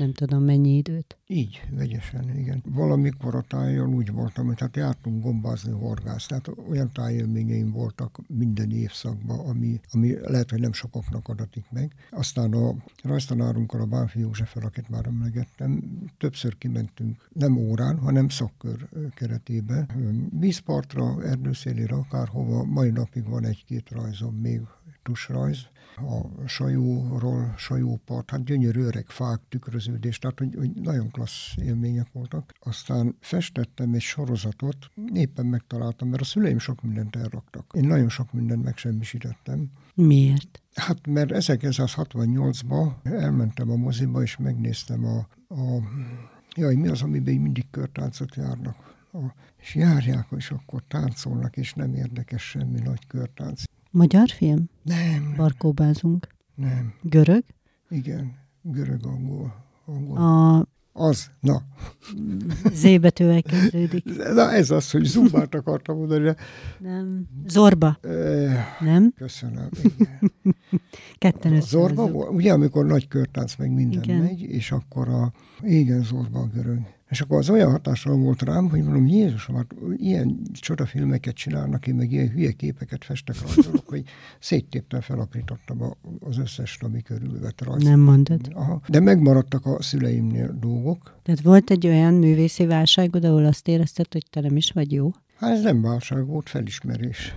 [0.00, 1.16] nem tudom mennyi időt.
[1.26, 2.62] Így, vegyesen, igen.
[2.66, 8.70] Valamikor a tájon úgy voltam, hogy hát jártunk gombázni, horgász, tehát olyan tájélményeim voltak minden
[8.70, 11.94] évszakban, ami, ami lehet, hogy nem sokaknak adatik meg.
[12.10, 15.82] Aztán a rajztanárunkkal, a Bánfi Józseffel, akit már emlegettem,
[16.18, 19.86] többször kimentünk, nem órán, hanem szakkör keretébe.
[20.38, 24.60] Vízpartra, erdőszélére, akárhova, mai napig van egy-két rajzom, még
[25.02, 25.58] tusrajz,
[25.96, 32.52] a sajóról, sajópart, hát gyönyörű öreg fák, tükröződés, tehát hogy, hogy nagyon klassz élmények voltak.
[32.60, 34.76] Aztán festettem egy sorozatot,
[35.14, 37.70] éppen megtaláltam, mert a szüleim sok mindent elraktak.
[37.74, 39.70] Én nagyon sok mindent megsemmisítettem.
[39.94, 40.62] Miért?
[40.74, 45.18] Hát mert 1968-ban elmentem a moziba, és megnéztem a,
[45.54, 45.82] a
[46.56, 48.90] Jaj, mi az, amiben mindig körtáncot járnak?
[49.56, 53.62] és járják, és akkor táncolnak, és nem érdekes semmi nagy körtánc.
[53.90, 54.68] Magyar film?
[54.82, 55.34] Nem.
[55.36, 56.28] Barkóbázunk.
[56.54, 56.94] Nem.
[57.02, 57.44] Görög?
[57.88, 59.54] Igen, görög-angol.
[59.86, 60.16] Angol.
[60.16, 61.62] A Az, na.
[62.72, 64.04] Z betűvel kezdődik.
[64.34, 66.36] Na ez az, hogy zumbát akartam mondani, de...
[66.78, 67.28] Nem.
[67.46, 67.98] Zorba.
[68.02, 69.12] Eh, Nem?
[69.16, 69.68] köszönöm.
[69.82, 70.32] Igen.
[71.18, 74.02] Ketten A zorba ugye, amikor nagy körtánc meg minden.
[74.02, 74.18] Igen.
[74.18, 76.78] megy, és akkor a, igen, zorba a görög.
[77.10, 81.94] És akkor az olyan hatással volt rám, hogy mondom, Jézusom, hát ilyen csodafilmeket csinálnak, én
[81.94, 84.02] meg ilyen hülye képeket festek rajzolok, hogy
[84.38, 87.82] széttéptem, felaprítottam a, az összes, ami körülvett rajz.
[87.82, 88.40] Nem mondod.
[88.54, 88.80] Aha.
[88.88, 91.18] De megmaradtak a szüleimnél dolgok.
[91.22, 95.10] Tehát volt egy olyan művészi válságod, ahol azt érezted, hogy te nem is vagy jó?
[95.36, 97.34] Hát ez nem válság volt, felismerés.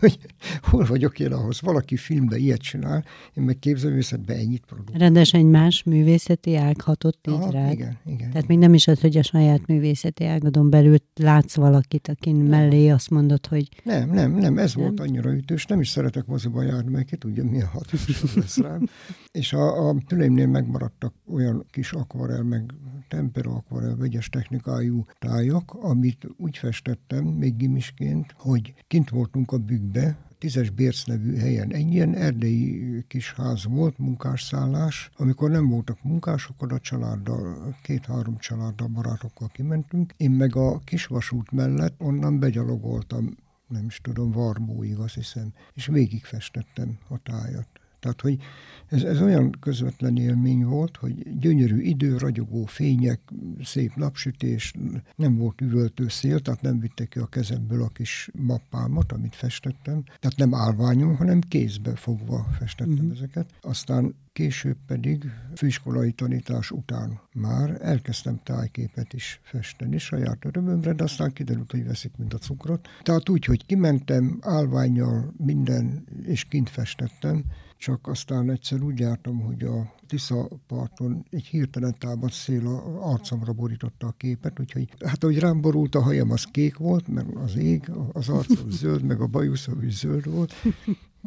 [0.00, 0.18] Hogy
[0.62, 1.60] hol vagyok én ahhoz?
[1.60, 5.00] Valaki filmbe ilyet csinál, én meg képzőművészetben ennyit produkálok.
[5.00, 7.72] Ráadásul egy más művészeti ág hatott így Aha, rád.
[7.72, 8.30] igen, igen.
[8.30, 12.88] Tehát még nem is az, hogy a saját művészeti ágadon belül látsz valakit, akin mellé
[12.88, 14.84] azt mondod, hogy Nem, nem, nem, ez Nem?
[14.84, 18.88] volt annyira ütős, nem is szeretek moziba járni, mert ki tudja, milyen hatással lesz rám.
[19.40, 22.74] És a, a szüleimnél megmaradtak olyan kis akvarel, meg
[23.08, 29.58] tempera akvarel, vegyes technikájú tájak, amit úgy festettem, még gimisként, hogy kint voltunk a
[29.90, 31.72] bükkbe, Tízes Bérc nevű helyen.
[31.72, 35.10] Egy ilyen erdei kis ház volt, munkásszállás.
[35.16, 40.12] Amikor nem voltak munkások, oda családdal, két-három családdal, barátokkal kimentünk.
[40.16, 43.36] Én meg a kisvasút mellett onnan begyalogoltam,
[43.68, 47.68] nem is tudom, Varbóig azt hiszem, és végigfestettem a tájat.
[48.00, 48.38] Tehát, hogy
[48.86, 53.20] ez, ez olyan közvetlen élmény volt, hogy gyönyörű idő, ragyogó fények,
[53.62, 54.74] szép napsütés,
[55.16, 60.02] nem volt üvöltő szél, tehát nem vittek ki a kezemből a kis mappámat, amit festettem.
[60.02, 63.12] Tehát nem állványom, hanem kézbe fogva festettem uh-huh.
[63.12, 63.50] ezeket.
[63.60, 71.32] Aztán később pedig főiskolai tanítás után már elkezdtem tájképet is festeni saját örömömre, de aztán
[71.32, 72.88] kiderült, hogy veszik, mint a cukrot.
[73.02, 77.44] Tehát úgy, hogy kimentem állványjal minden, és kint festettem,
[77.80, 83.52] csak aztán egyszer úgy jártam, hogy a Tisza parton egy hirtelen támadt szél a arcomra
[83.52, 87.56] borította a képet, úgyhogy hát ahogy rám borult a hajam, az kék volt, mert az
[87.56, 90.54] ég, az arcom zöld, meg a bajuszom is zöld volt,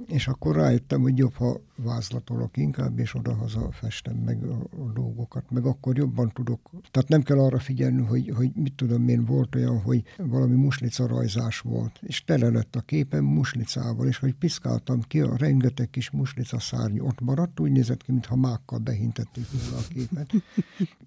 [0.08, 5.52] és akkor rájöttem, hogy jobb, ha vázlatolok inkább, és odahaza festem meg a, a dolgokat,
[5.52, 6.70] meg akkor jobban tudok.
[6.92, 11.08] Tehát nem kell arra figyelni, hogy, hogy mit tudom én, volt olyan, hogy valami muslica
[11.08, 16.12] rajzás volt, és tele lett a képem muslicával, és hogy piszkáltam ki, a rengeteg kis
[16.12, 18.36] muslica szárny ott maradt, úgy nézett ki, mintha
[18.74, 20.32] mákkal behintettük volna a képet.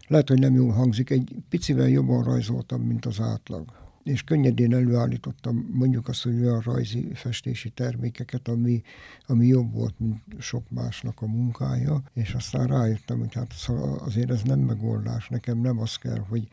[0.08, 5.70] Lehet, hogy nem jól hangzik, egy picivel jobban rajzoltam, mint az átlag és könnyedén előállítottam
[5.72, 8.82] mondjuk azt, hogy olyan rajzi festési termékeket, ami,
[9.26, 14.30] ami jobb volt, mint sok másnak a munkája, és aztán rájöttem, hogy hát szóval azért
[14.30, 16.48] ez nem megoldás, nekem nem az kell, hogy,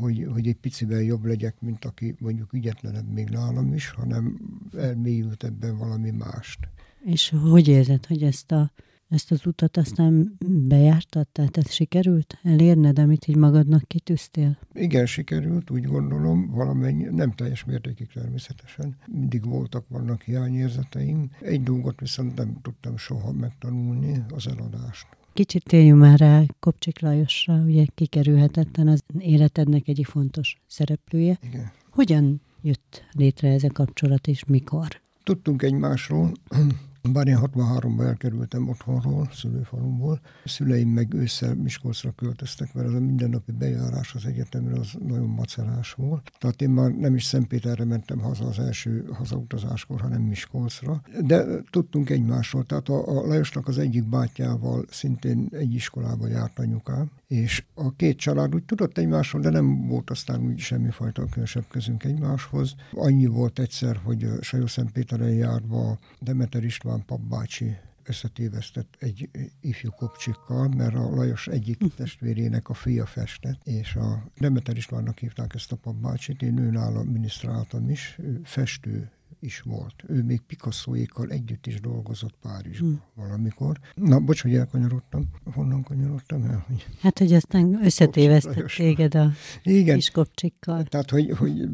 [0.00, 4.38] hogy, hogy egy picivel jobb legyek, mint aki mondjuk ügyetlenebb még nálam is, hanem
[4.76, 6.58] elmélyült ebben valami mást.
[7.04, 8.72] És hogy érzed, hogy ezt, a,
[9.08, 11.26] ezt az utat aztán bejártad?
[11.28, 14.58] Tehát ez sikerült elérned, amit így magadnak kitűztél?
[14.72, 18.96] Igen, sikerült, úgy gondolom, valamennyi, nem teljes mértékig természetesen.
[19.06, 21.30] Mindig voltak, vannak hiányérzeteim.
[21.40, 25.06] Egy dolgot viszont nem tudtam soha megtanulni, az eladást.
[25.32, 31.38] Kicsit térjünk már rá Kopcsik Lajosra, ugye kikerülhetetlen az életednek egyik fontos szereplője.
[31.42, 31.70] Igen.
[31.90, 35.00] Hogyan jött létre ez a kapcsolat, és mikor?
[35.22, 36.32] Tudtunk egymásról,
[37.12, 40.20] bár én 63-ban elkerültem otthonról, szülőfalumból.
[40.44, 45.28] A szüleim meg ősszel Miskolcra költöztek, mert az a mindennapi bejárás az egyetemre az nagyon
[45.28, 46.32] macerás volt.
[46.38, 51.02] Tehát én már nem is Szentpéterre mentem haza az első hazautazáskor, hanem Miskolcra.
[51.20, 57.10] De tudtunk egymásról, tehát a, a Lajosnak az egyik bátyával szintén egy iskolába járt anyukám,
[57.26, 62.04] és a két család úgy tudott egymásról, de nem volt aztán úgy semmifajta különösebb közünk
[62.04, 62.74] egymáshoz.
[62.92, 67.76] Annyi volt egyszer, hogy Sajó-Szentpéteren járva Demeter István papbácsi
[68.08, 74.76] összetévesztett egy ifjú kopcsikkal, mert a Lajos egyik testvérének a fia festett, és a Demeter
[74.76, 79.94] Istvánnak hívták ezt a papbácsit, én őnála minisztráltam is, ő festő is volt.
[80.06, 83.02] Ő még Picasso-ékkal együtt is dolgozott Párizsban hmm.
[83.14, 83.78] valamikor.
[83.94, 85.24] Na, bocs, hogy elkanyarodtam.
[85.44, 86.64] Honnan kanyarodtam el?
[86.66, 86.86] Hogy...
[87.00, 90.84] Hát, hogy aztán összetévesztett téged a Igen, kis Kopcsikkal.
[90.84, 91.68] tehát, hogy, hogy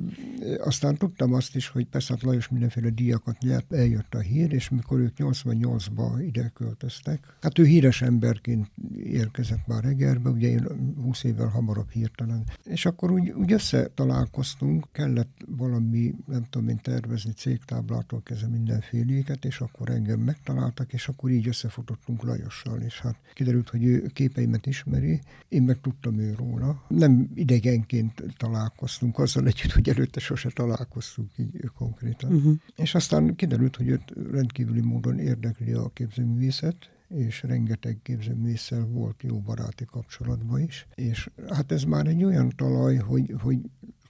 [0.59, 4.69] aztán tudtam azt is, hogy persze hát Lajos mindenféle díjakat nyert, eljött a hír, és
[4.69, 8.71] mikor ők 88-ba ide költöztek, hát ő híres emberként
[9.05, 10.67] érkezett már Egerbe, ugye én
[11.03, 12.45] 20 évvel hamarabb hirtelen.
[12.65, 19.61] És akkor úgy, úgy összetalálkoztunk, kellett valami, nem tudom én tervezni, széktáblától kezdve mindenféléket, és
[19.61, 25.21] akkor engem megtaláltak, és akkor így összefutottunk Lajossal, és hát kiderült, hogy ő képeimet ismeri,
[25.49, 26.85] én meg tudtam ő róla.
[26.89, 32.33] Nem idegenként találkoztunk, azzal együtt, hogy előtte sose találkoztunk így konkrétan.
[32.33, 32.55] Uh-huh.
[32.77, 39.39] És aztán kiderült, hogy őt rendkívüli módon érdekli a képzőművészet, és rengeteg képzőművésszel volt jó
[39.41, 40.87] baráti kapcsolatban is.
[40.95, 43.59] És hát ez már egy olyan talaj, hogy, hogy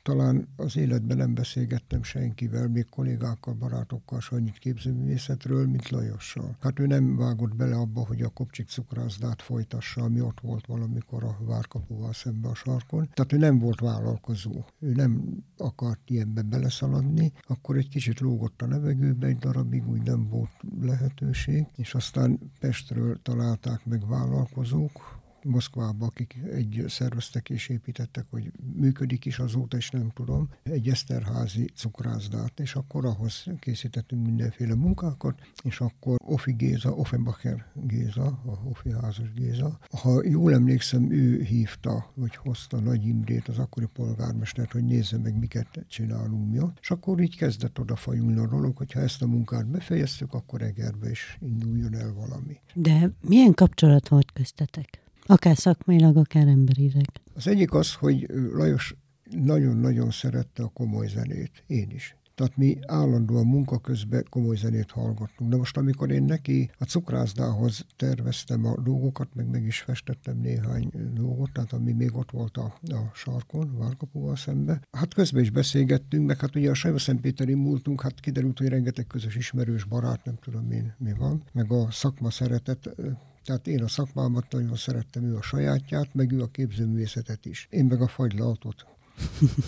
[0.03, 6.57] talán az életben nem beszélgettem senkivel, még kollégákkal, barátokkal se annyit képzőművészetről, mint Lajossal.
[6.61, 11.25] Hát ő nem vágott bele abba, hogy a kopcsik cukrászdát folytassa, ami ott volt valamikor
[11.25, 13.09] a várkapuval szembe a sarkon.
[13.15, 14.65] Tehát ő nem volt vállalkozó.
[14.79, 20.29] Ő nem akart ilyenbe beleszaladni, akkor egy kicsit lógott a levegőbe egy darabig, úgy nem
[20.29, 28.53] volt lehetőség, és aztán Pestről találták meg vállalkozók, Moszkvába, akik egy szerveztek és építettek, hogy
[28.77, 35.41] működik is azóta, és nem tudom, egy Eszterházi cukrászdát, és akkor ahhoz készítettünk mindenféle munkákat,
[35.63, 42.13] és akkor Ofi Géza, Offenbacher Géza, a Ofi házas Géza, ha jól emlékszem, ő hívta,
[42.15, 46.91] vagy hozta Nagy Imrét, az akkori polgármestert, hogy nézze meg, miket csinálunk mi ott, és
[46.91, 51.39] akkor így kezdett odafajulni a dolog, hogy ha ezt a munkát befejeztük, akkor Egerbe is
[51.41, 52.61] induljon el valami.
[52.75, 55.03] De milyen kapcsolat volt köztetek?
[55.33, 57.07] Akár szakmailag, akár emberileg.
[57.35, 58.95] Az egyik az, hogy Lajos
[59.31, 62.17] nagyon-nagyon szerette a komoly zenét, én is.
[62.43, 65.51] Tehát mi állandóan munka közben komoly zenét hallgattunk.
[65.51, 70.91] De most, amikor én neki a cukrászdához terveztem a dolgokat, meg meg is festettem néhány
[71.15, 76.27] dolgot, tehát ami még ott volt a, a sarkon, Várkapuval szembe, hát közben is beszélgettünk,
[76.27, 80.71] meg hát ugye a Sajva-Szentpéteri múltunk, hát kiderült, hogy rengeteg közös ismerős barát, nem tudom
[80.71, 82.97] én mi van, meg a szakma szeretet
[83.45, 87.67] tehát én a szakmámat nagyon szerettem, ő a sajátját, meg ő a képzőművészetet is.
[87.71, 88.87] Én meg a fagylaltot.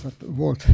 [0.03, 0.67] Hát volt,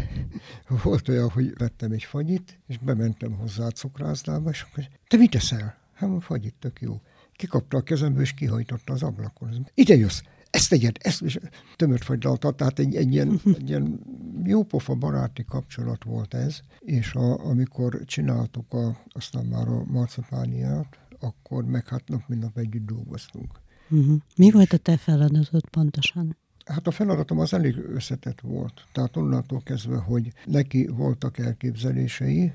[0.83, 5.31] volt olyan, hogy vettem egy fagyit, és bementem hozzá a cukrászdába, és akkor, te mit
[5.31, 5.77] teszel?
[5.95, 7.01] Hát a fagyit tök jó.
[7.33, 9.67] Kikapta a kezemből, és kihajtotta az ablakon.
[9.75, 10.21] Ide jössz!
[10.51, 11.39] ezt tegyed, ezt, és
[11.77, 14.01] tömött fagylaltat, tehát egy, egy, ilyen, egy ilyen
[14.45, 21.65] jópofa baráti kapcsolat volt ez, és a, amikor csináltuk a, aztán már a marcipániát, akkor
[21.65, 23.61] meg hát nap mint nap együtt dolgoztunk.
[23.89, 24.21] Uh-huh.
[24.37, 26.37] Mi volt a te feladatod pontosan?
[26.65, 28.85] Hát a feladatom az elég összetett volt.
[28.93, 32.53] Tehát onnantól kezdve, hogy neki voltak elképzelései,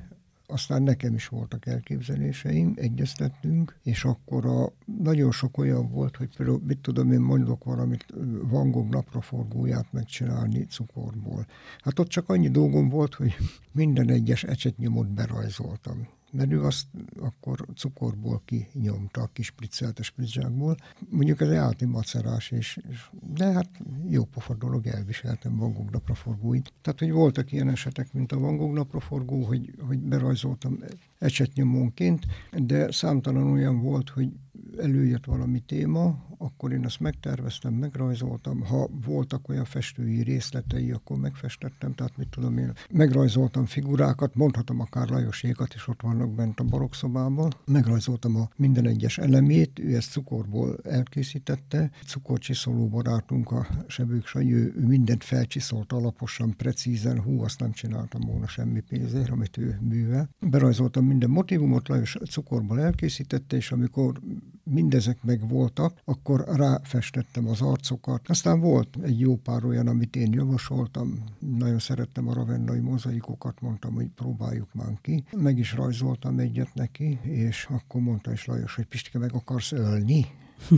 [0.47, 6.61] aztán nekem is voltak elképzeléseim, egyeztettünk, és akkor a, nagyon sok olyan volt, hogy például,
[6.67, 8.05] mit tudom én, mondok valamit,
[8.41, 11.45] Van Gogh napraforgóját megcsinálni cukorból.
[11.79, 13.35] Hát ott csak annyi dolgom volt, hogy
[13.71, 16.85] minden egyes ecsetnyomot berajzoltam mert ő azt
[17.19, 20.75] akkor cukorból kinyomta a kis priccelte spritzsákból.
[21.09, 23.69] Mondjuk ez egy macerás, és, és, de hát
[24.09, 26.73] jó pofa dolog, elviseltem Van Gogh napraforgóit.
[26.81, 30.79] Tehát, hogy voltak ilyen esetek, mint a Van Gogh napraforgó, hogy, hogy berajzoltam
[31.19, 34.29] esetnyomonként, de számtalan olyan volt, hogy
[34.77, 38.61] előjött valami téma, akkor én azt megterveztem, megrajzoltam.
[38.61, 45.09] Ha voltak olyan festői részletei, akkor megfestettem, tehát mit tudom én, megrajzoltam figurákat, mondhatom akár
[45.09, 47.53] Lajosékat, és ott vannak bent a barokszobában.
[47.65, 51.91] Megrajzoltam a minden egyes elemét, ő ezt cukorból elkészítette.
[52.05, 58.21] Cukorcsiszoló barátunk, a Sebők Sanyi, ő, ő mindent felcsiszolt alaposan, precízen, hú, azt nem csináltam
[58.21, 60.29] volna semmi pénzért, amit ő művel.
[60.39, 64.19] Berajzoltam minden motivumot, Lajos cukorból elkészítette, és amikor
[64.63, 66.01] mindezek meg voltak,
[66.35, 68.29] akkor ráfestettem az arcokat.
[68.29, 71.23] Aztán volt egy jó pár olyan, amit én javasoltam.
[71.39, 75.23] Nagyon szerettem a ravennai mozaikokat, mondtam, hogy próbáljuk már ki.
[75.31, 80.25] Meg is rajzoltam egyet neki, és akkor mondta is Lajos, hogy Pistike, meg akarsz ölni?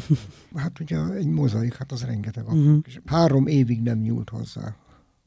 [0.56, 2.46] hát ugye egy mozaik, hát az rengeteg.
[2.48, 2.84] Uh-huh.
[3.06, 4.76] Három évig nem nyúlt hozzá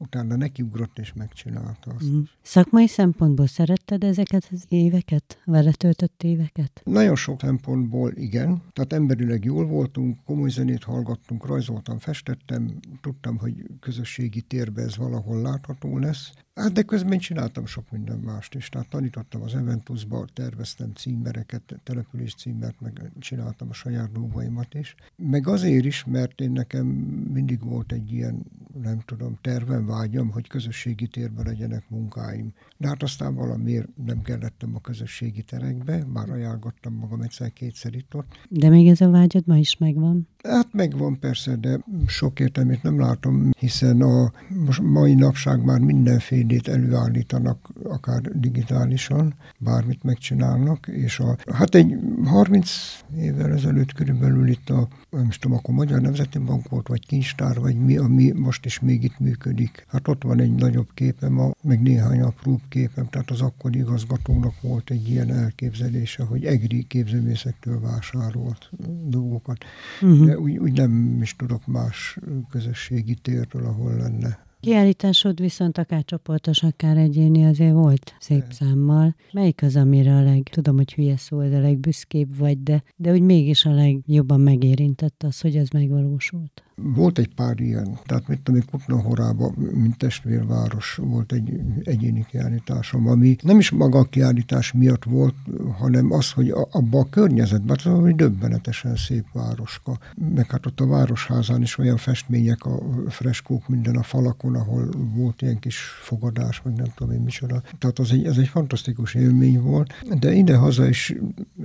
[0.01, 2.05] utána nekiugrott és megcsinálta azt.
[2.05, 2.19] Mm.
[2.41, 6.81] Szakmai szempontból szeretted ezeket az éveket, vele töltött éveket?
[6.83, 8.61] Nagyon sok szempontból igen.
[8.73, 15.41] Tehát emberileg jól voltunk, komoly zenét hallgattunk, rajzoltam, festettem, tudtam, hogy közösségi térben ez valahol
[15.41, 16.31] látható lesz.
[16.55, 18.69] Hát de közben csináltam sok minden mást is.
[18.69, 24.95] Tehát tanítottam az Eventusba, terveztem címereket, település címert, meg csináltam a saját dolgaimat is.
[25.15, 26.85] Meg azért is, mert én nekem
[27.33, 28.45] mindig volt egy ilyen,
[28.81, 32.53] nem tudom, tervem, vágyam, hogy közösségi térben legyenek munkáim.
[32.77, 38.39] De hát aztán valamiért nem kellettem a közösségi terekbe, már ajánlottam magam egyszer-kétszer itt ott.
[38.49, 40.27] De még ez a vágyad ma is megvan?
[40.43, 44.31] Hát megvan persze, de sok értelmét nem látom, hiszen a
[44.65, 52.99] most mai napság már mindenfélét előállítanak, akár digitálisan, bármit megcsinálnak, és a, hát egy 30
[53.17, 57.59] évvel ezelőtt körülbelül itt a, nem is tudom, akkor Magyar Nemzeti Bank volt, vagy Kincstár,
[57.59, 59.80] vagy mi, ami most is még itt működik.
[59.87, 64.61] Hát ott van egy nagyobb képem, a, meg néhány apróbb képem, tehát az akkori igazgatónak
[64.61, 68.71] volt egy ilyen elképzelése, hogy egri képzőmészektől vásárolt
[69.05, 69.63] dolgokat.
[70.01, 70.25] Uh-huh.
[70.25, 72.17] De úgy, úgy nem is tudok más
[72.49, 79.15] közösségi térről, ahol lenne Kiállításod viszont akár csoportos, akár egyéni azért volt szép számmal.
[79.31, 83.11] Melyik az, amire a leg, tudom, hogy hülye szó, de a legbüszkébb vagy, de, de
[83.11, 86.63] úgy mégis a legjobban megérintett az, hogy az megvalósult?
[86.83, 93.35] Volt egy pár ilyen, tehát mit tudom, Kutnahorába, mint testvérváros volt egy egyéni kiállításom, ami
[93.41, 95.35] nem is maga a kiállítás miatt volt,
[95.77, 99.97] hanem az, hogy abba a környezetben, az hogy döbbenetesen szép városka.
[100.35, 105.41] Meg hát ott a városházán is olyan festmények, a freskók minden a falakon, ahol volt
[105.41, 107.61] ilyen kis fogadás, meg nem tudom én micsoda.
[107.79, 111.15] Tehát az egy, ez egy fantasztikus élmény volt, de ide-haza is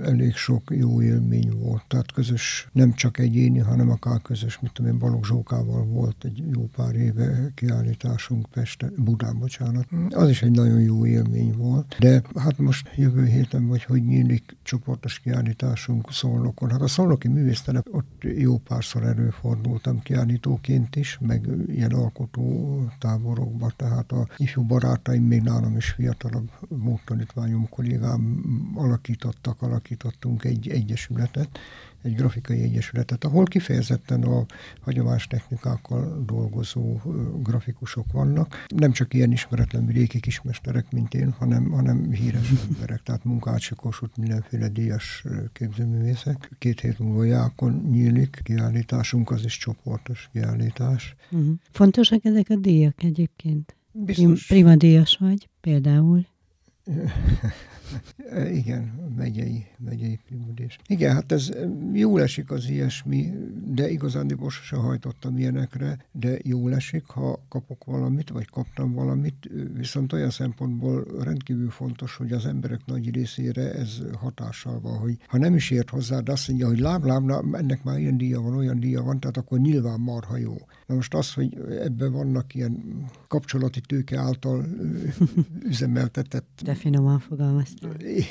[0.03, 1.83] elég sok jó élmény volt.
[1.87, 6.43] Tehát közös, nem csak egyéni, hanem akár közös, mit tudom én, Balogh Zsókával volt egy
[6.53, 9.87] jó pár éve kiállításunk Pesten, Budán, bocsánat.
[10.09, 14.55] Az is egy nagyon jó élmény volt, de hát most jövő héten vagy hogy nyílik
[14.63, 16.69] csoportos kiállításunk Szolnokon.
[16.69, 24.11] Hát a Szolnoki művésztelep ott jó párszor előfordultam kiállítóként is, meg ilyen alkotó táborokba, tehát
[24.11, 28.41] a ifjú barátaim még nálam is fiatalabb módtanítványom kollégám
[28.75, 31.59] alakítottak, alakítottunk egy egyesületet,
[32.07, 34.45] egy grafikai egyesületet, ahol kifejezetten a
[34.81, 37.01] hagyományos technikákkal dolgozó
[37.43, 38.65] grafikusok vannak.
[38.75, 44.17] Nem csak ilyen ismeretlen vidéki kismesterek, mint én, hanem, hanem híres emberek, tehát Munkácsi Kossuth,
[44.17, 46.49] mindenféle díjas képzőművészek.
[46.57, 51.15] Két hét múlva Jákon nyílik kiállításunk, az is csoportos kiállítás.
[51.31, 51.55] Uh-huh.
[51.71, 53.75] Fontosak ezek a díjak egyébként?
[53.91, 54.47] Biztos.
[54.47, 56.25] Prima díjas vagy például?
[58.53, 60.79] Igen, megyei, megyei primudés.
[60.87, 61.49] Igen, hát ez
[61.93, 63.33] jól esik az ilyesmi,
[63.65, 69.49] de igazán most se hajtottam ilyenekre, de jól esik, ha kapok valamit, vagy kaptam valamit,
[69.73, 75.37] viszont olyan szempontból rendkívül fontos, hogy az emberek nagy részére ez hatással van, hogy ha
[75.37, 78.55] nem is ért hozzá, de azt mondja, hogy lám, lám, ennek már ilyen díja van,
[78.55, 80.55] olyan díja van, tehát akkor nyilván marha jó.
[80.87, 84.65] Na most az, hogy ebben vannak ilyen kapcsolati tőke által
[85.71, 86.61] üzemeltetett...
[86.63, 87.76] De finoman fogalmaztam.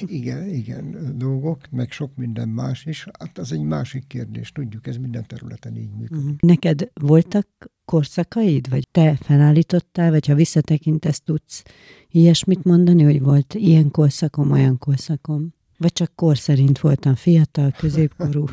[0.00, 3.06] Igen, igen, dolgok, meg sok minden más is.
[3.18, 6.24] Hát az egy másik kérdés, tudjuk, ez minden területen így működik.
[6.24, 6.36] Uh-huh.
[6.40, 7.48] Neked voltak
[7.84, 11.62] korszakaid, vagy te felállítottál, vagy ha visszatekintesz, tudsz
[12.10, 15.54] ilyesmit mondani, hogy volt ilyen korszakom, olyan korszakom?
[15.78, 18.44] Vagy csak kor szerint voltam fiatal, középkorú?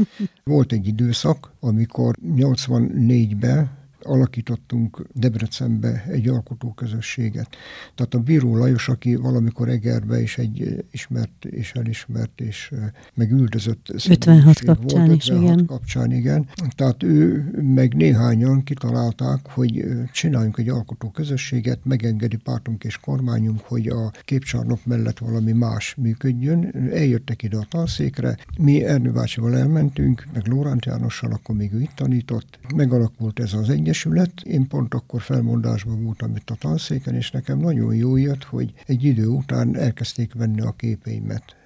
[0.44, 7.48] Volt egy időszak, amikor 84-ben alakítottunk Debrecenbe egy alkotóközösséget.
[7.94, 12.72] Tehát a Bíró Lajos, aki valamikor Egerbe is egy ismert és elismert és
[13.14, 15.66] megüldözött 56 kapcsán volt, 56 is, igen.
[15.66, 16.46] kapcsán, igen.
[16.76, 24.10] Tehát ő meg néhányan kitalálták, hogy csináljunk egy alkotóközösséget, megengedi pártunk és kormányunk, hogy a
[24.24, 26.74] képcsarnok mellett valami más működjön.
[26.92, 31.94] Eljöttek ide a tanszékre, mi Ernő bácsival elmentünk, meg Lóránt Jánossal, akkor még ő itt
[31.94, 32.58] tanított.
[32.74, 34.40] Megalakult ez az egy Egyesület.
[34.40, 39.04] Én pont akkor felmondásban voltam itt a tanszéken, és nekem nagyon jó jött, hogy egy
[39.04, 41.56] idő után elkezdték venni a képeimet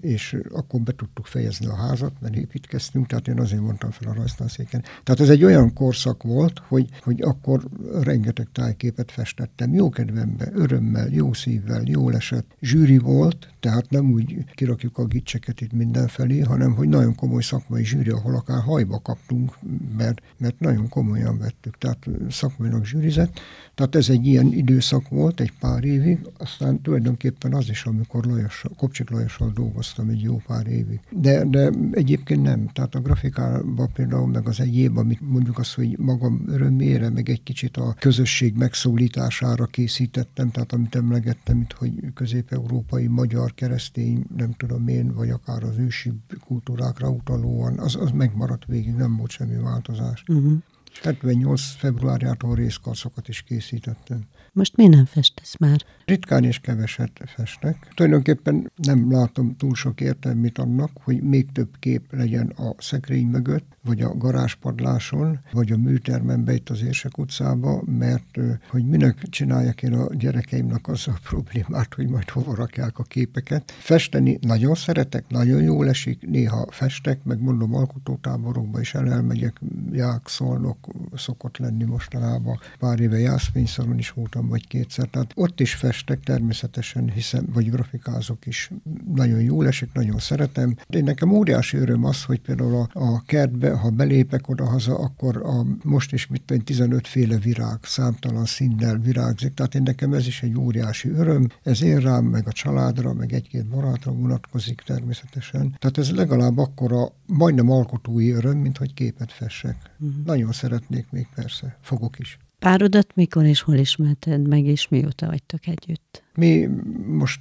[0.00, 4.14] és akkor be tudtuk fejezni a házat, mert építkeztünk, tehát én azért mondtam fel a
[4.14, 4.82] rajztanszéken.
[5.02, 7.62] Tehát ez egy olyan korszak volt, hogy, hogy akkor
[8.02, 12.56] rengeteg tájképet festettem, jó kedvembe, örömmel, jó szívvel, jó esett.
[12.60, 17.84] Zsűri volt, tehát nem úgy kirakjuk a gicseket itt mindenfelé, hanem hogy nagyon komoly szakmai
[17.84, 19.58] zsűri, ahol akár hajba kaptunk,
[19.96, 23.40] mert, mert nagyon komolyan vettük, tehát szakmailag zsűrizett.
[23.74, 28.64] Tehát ez egy ilyen időszak volt, egy pár évig, aztán tulajdonképpen az is, amikor Lajos,
[28.76, 31.00] Kopcsik Lajossal dolgoztam egy jó pár évig.
[31.10, 32.68] De, de egyébként nem.
[32.72, 37.42] Tehát a grafikában például, meg az egyéb, amit mondjuk azt, hogy magam örömére, meg egy
[37.42, 44.88] kicsit a közösség megszólítására készítettem, tehát amit emlegettem itt, hogy közép-európai, magyar, keresztény, nem tudom
[44.88, 46.12] én, vagy akár az ősi
[46.44, 50.24] kultúrákra utalóan, az, az megmaradt végig, nem volt semmi változás.
[50.28, 50.52] Uh-huh.
[50.92, 54.20] És 78 februárjától részkarszokat is készítettem.
[54.54, 55.84] Most mi nem festesz már?
[56.04, 57.88] Ritkán és keveset festek.
[57.94, 63.73] Tulajdonképpen nem látom túl sok értelmét annak, hogy még több kép legyen a szekrény mögött,
[63.84, 69.94] vagy a garázspadláson, vagy a műtermembe itt az Érsek utcába, mert hogy minek csinálják én
[69.94, 73.72] a gyerekeimnek az a problémát, hogy majd hova rakják a képeket.
[73.78, 79.60] Festeni nagyon szeretek, nagyon jól esik, néha festek, meg mondom alkotótáborokba is el elmegyek,
[79.92, 82.58] ják, szolnok szokott lenni mostanában.
[82.78, 85.08] Pár éve jászfényszalon is voltam, vagy kétszer.
[85.08, 88.70] Tehát ott is festek természetesen, hiszen, vagy grafikázok is.
[89.14, 90.76] Nagyon jól esik, nagyon szeretem.
[90.88, 95.66] Én nekem óriási öröm az, hogy például a, a kertbe ha belépek oda-haza, akkor a,
[95.82, 99.54] most is mit tudom, 15 féle virág, számtalan színnel virágzik.
[99.54, 101.48] Tehát én nekem ez is egy óriási öröm.
[101.62, 105.76] Ez én rám, meg a családra, meg egy-két barátra vonatkozik természetesen.
[105.78, 109.76] Tehát ez legalább akkora, majdnem alkotói öröm, mint hogy képet fessek.
[109.98, 110.24] Uh-huh.
[110.24, 112.38] Nagyon szeretnék még persze, fogok is.
[112.58, 116.23] Párodat mikor és hol ismerted meg, és mióta vagytok együtt?
[116.36, 116.68] Mi
[117.06, 117.40] most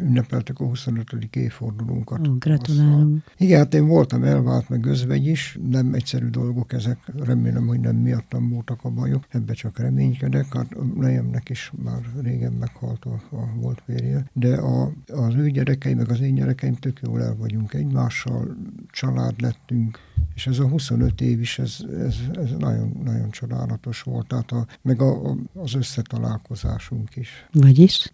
[0.00, 1.12] ünnepeltek a 25.
[1.32, 2.28] évfordulónkat.
[2.28, 3.22] Ó, gratulálunk.
[3.24, 3.32] Azzal.
[3.36, 5.58] Igen, hát én voltam elvált, meg özvegy is.
[5.70, 6.98] Nem egyszerű dolgok ezek.
[7.16, 9.24] Remélem, hogy nem miattam voltak a bajok.
[9.28, 10.54] Ebbe csak reménykedek.
[10.54, 14.24] Hát nejemnek is már régen meghalt a, a volt férje.
[14.32, 18.56] De a, az ő gyerekeim, meg az én gyerekeim tök jól el vagyunk egymással.
[18.90, 19.98] Család lettünk.
[20.34, 24.26] És ez a 25 év is, ez, ez, ez nagyon, nagyon csodálatos volt.
[24.26, 27.46] Tehát a, meg a, a, az összetalálkozásunk is.
[27.52, 28.10] Vagyis?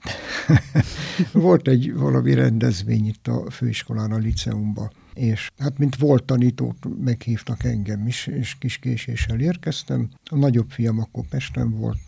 [1.32, 7.64] Volt egy valami rendezvény itt a főiskolán, a liceumban, és hát mint volt tanítót, meghívtak
[7.64, 10.08] engem is, és kis késéssel érkeztem.
[10.30, 11.98] A nagyobb fiam akkor Pesten volt,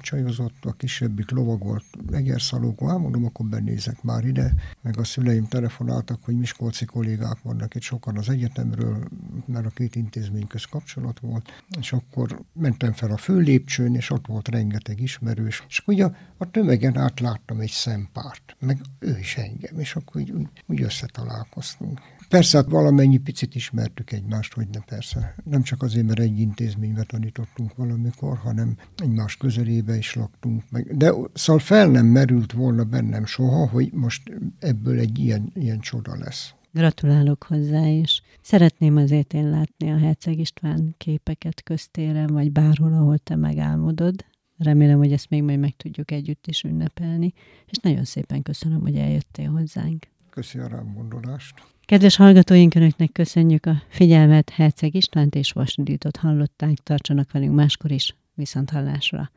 [0.00, 6.24] csajozott, a kisebbik lovagolt Egerszalókon, hát mondom, akkor benézek már ide, meg a szüleim telefonáltak,
[6.24, 9.08] hogy miskolci kollégák vannak itt sokan az egyetemről,
[9.46, 14.26] mert a két intézmény köz kapcsolat volt, és akkor mentem fel a főlépcsőn, és ott
[14.26, 19.78] volt rengeteg ismerős, és ugye a, tömegen át láttam egy szempárt, meg ő is engem,
[19.78, 22.00] és akkor úgy, úgy összetalálkoztunk.
[22.30, 25.34] Persze, hát valamennyi picit ismertük egymást, hogy ne persze.
[25.44, 30.62] Nem csak azért, mert egy intézménybe tanítottunk valamikor, hanem egymás közelébe is laktunk.
[30.70, 30.96] Meg.
[30.96, 36.16] De szóval fel nem merült volna bennem soha, hogy most ebből egy ilyen, ilyen csoda
[36.16, 36.54] lesz.
[36.72, 38.22] Gratulálok hozzá is.
[38.40, 44.24] Szeretném azért én látni a Herceg István képeket köztéren, vagy bárhol, ahol te megálmodod.
[44.58, 47.32] Remélem, hogy ezt még majd meg tudjuk együtt is ünnepelni,
[47.66, 50.06] és nagyon szépen köszönöm, hogy eljöttél hozzánk.
[50.30, 51.54] Köszönöm a rám gondolást.
[51.90, 58.14] Kedves hallgatóink, Önöknek köszönjük a figyelmet, Herceg Istvánt és Vasditot hallották, tartsanak velünk máskor is,
[58.34, 59.28] viszont hallásra.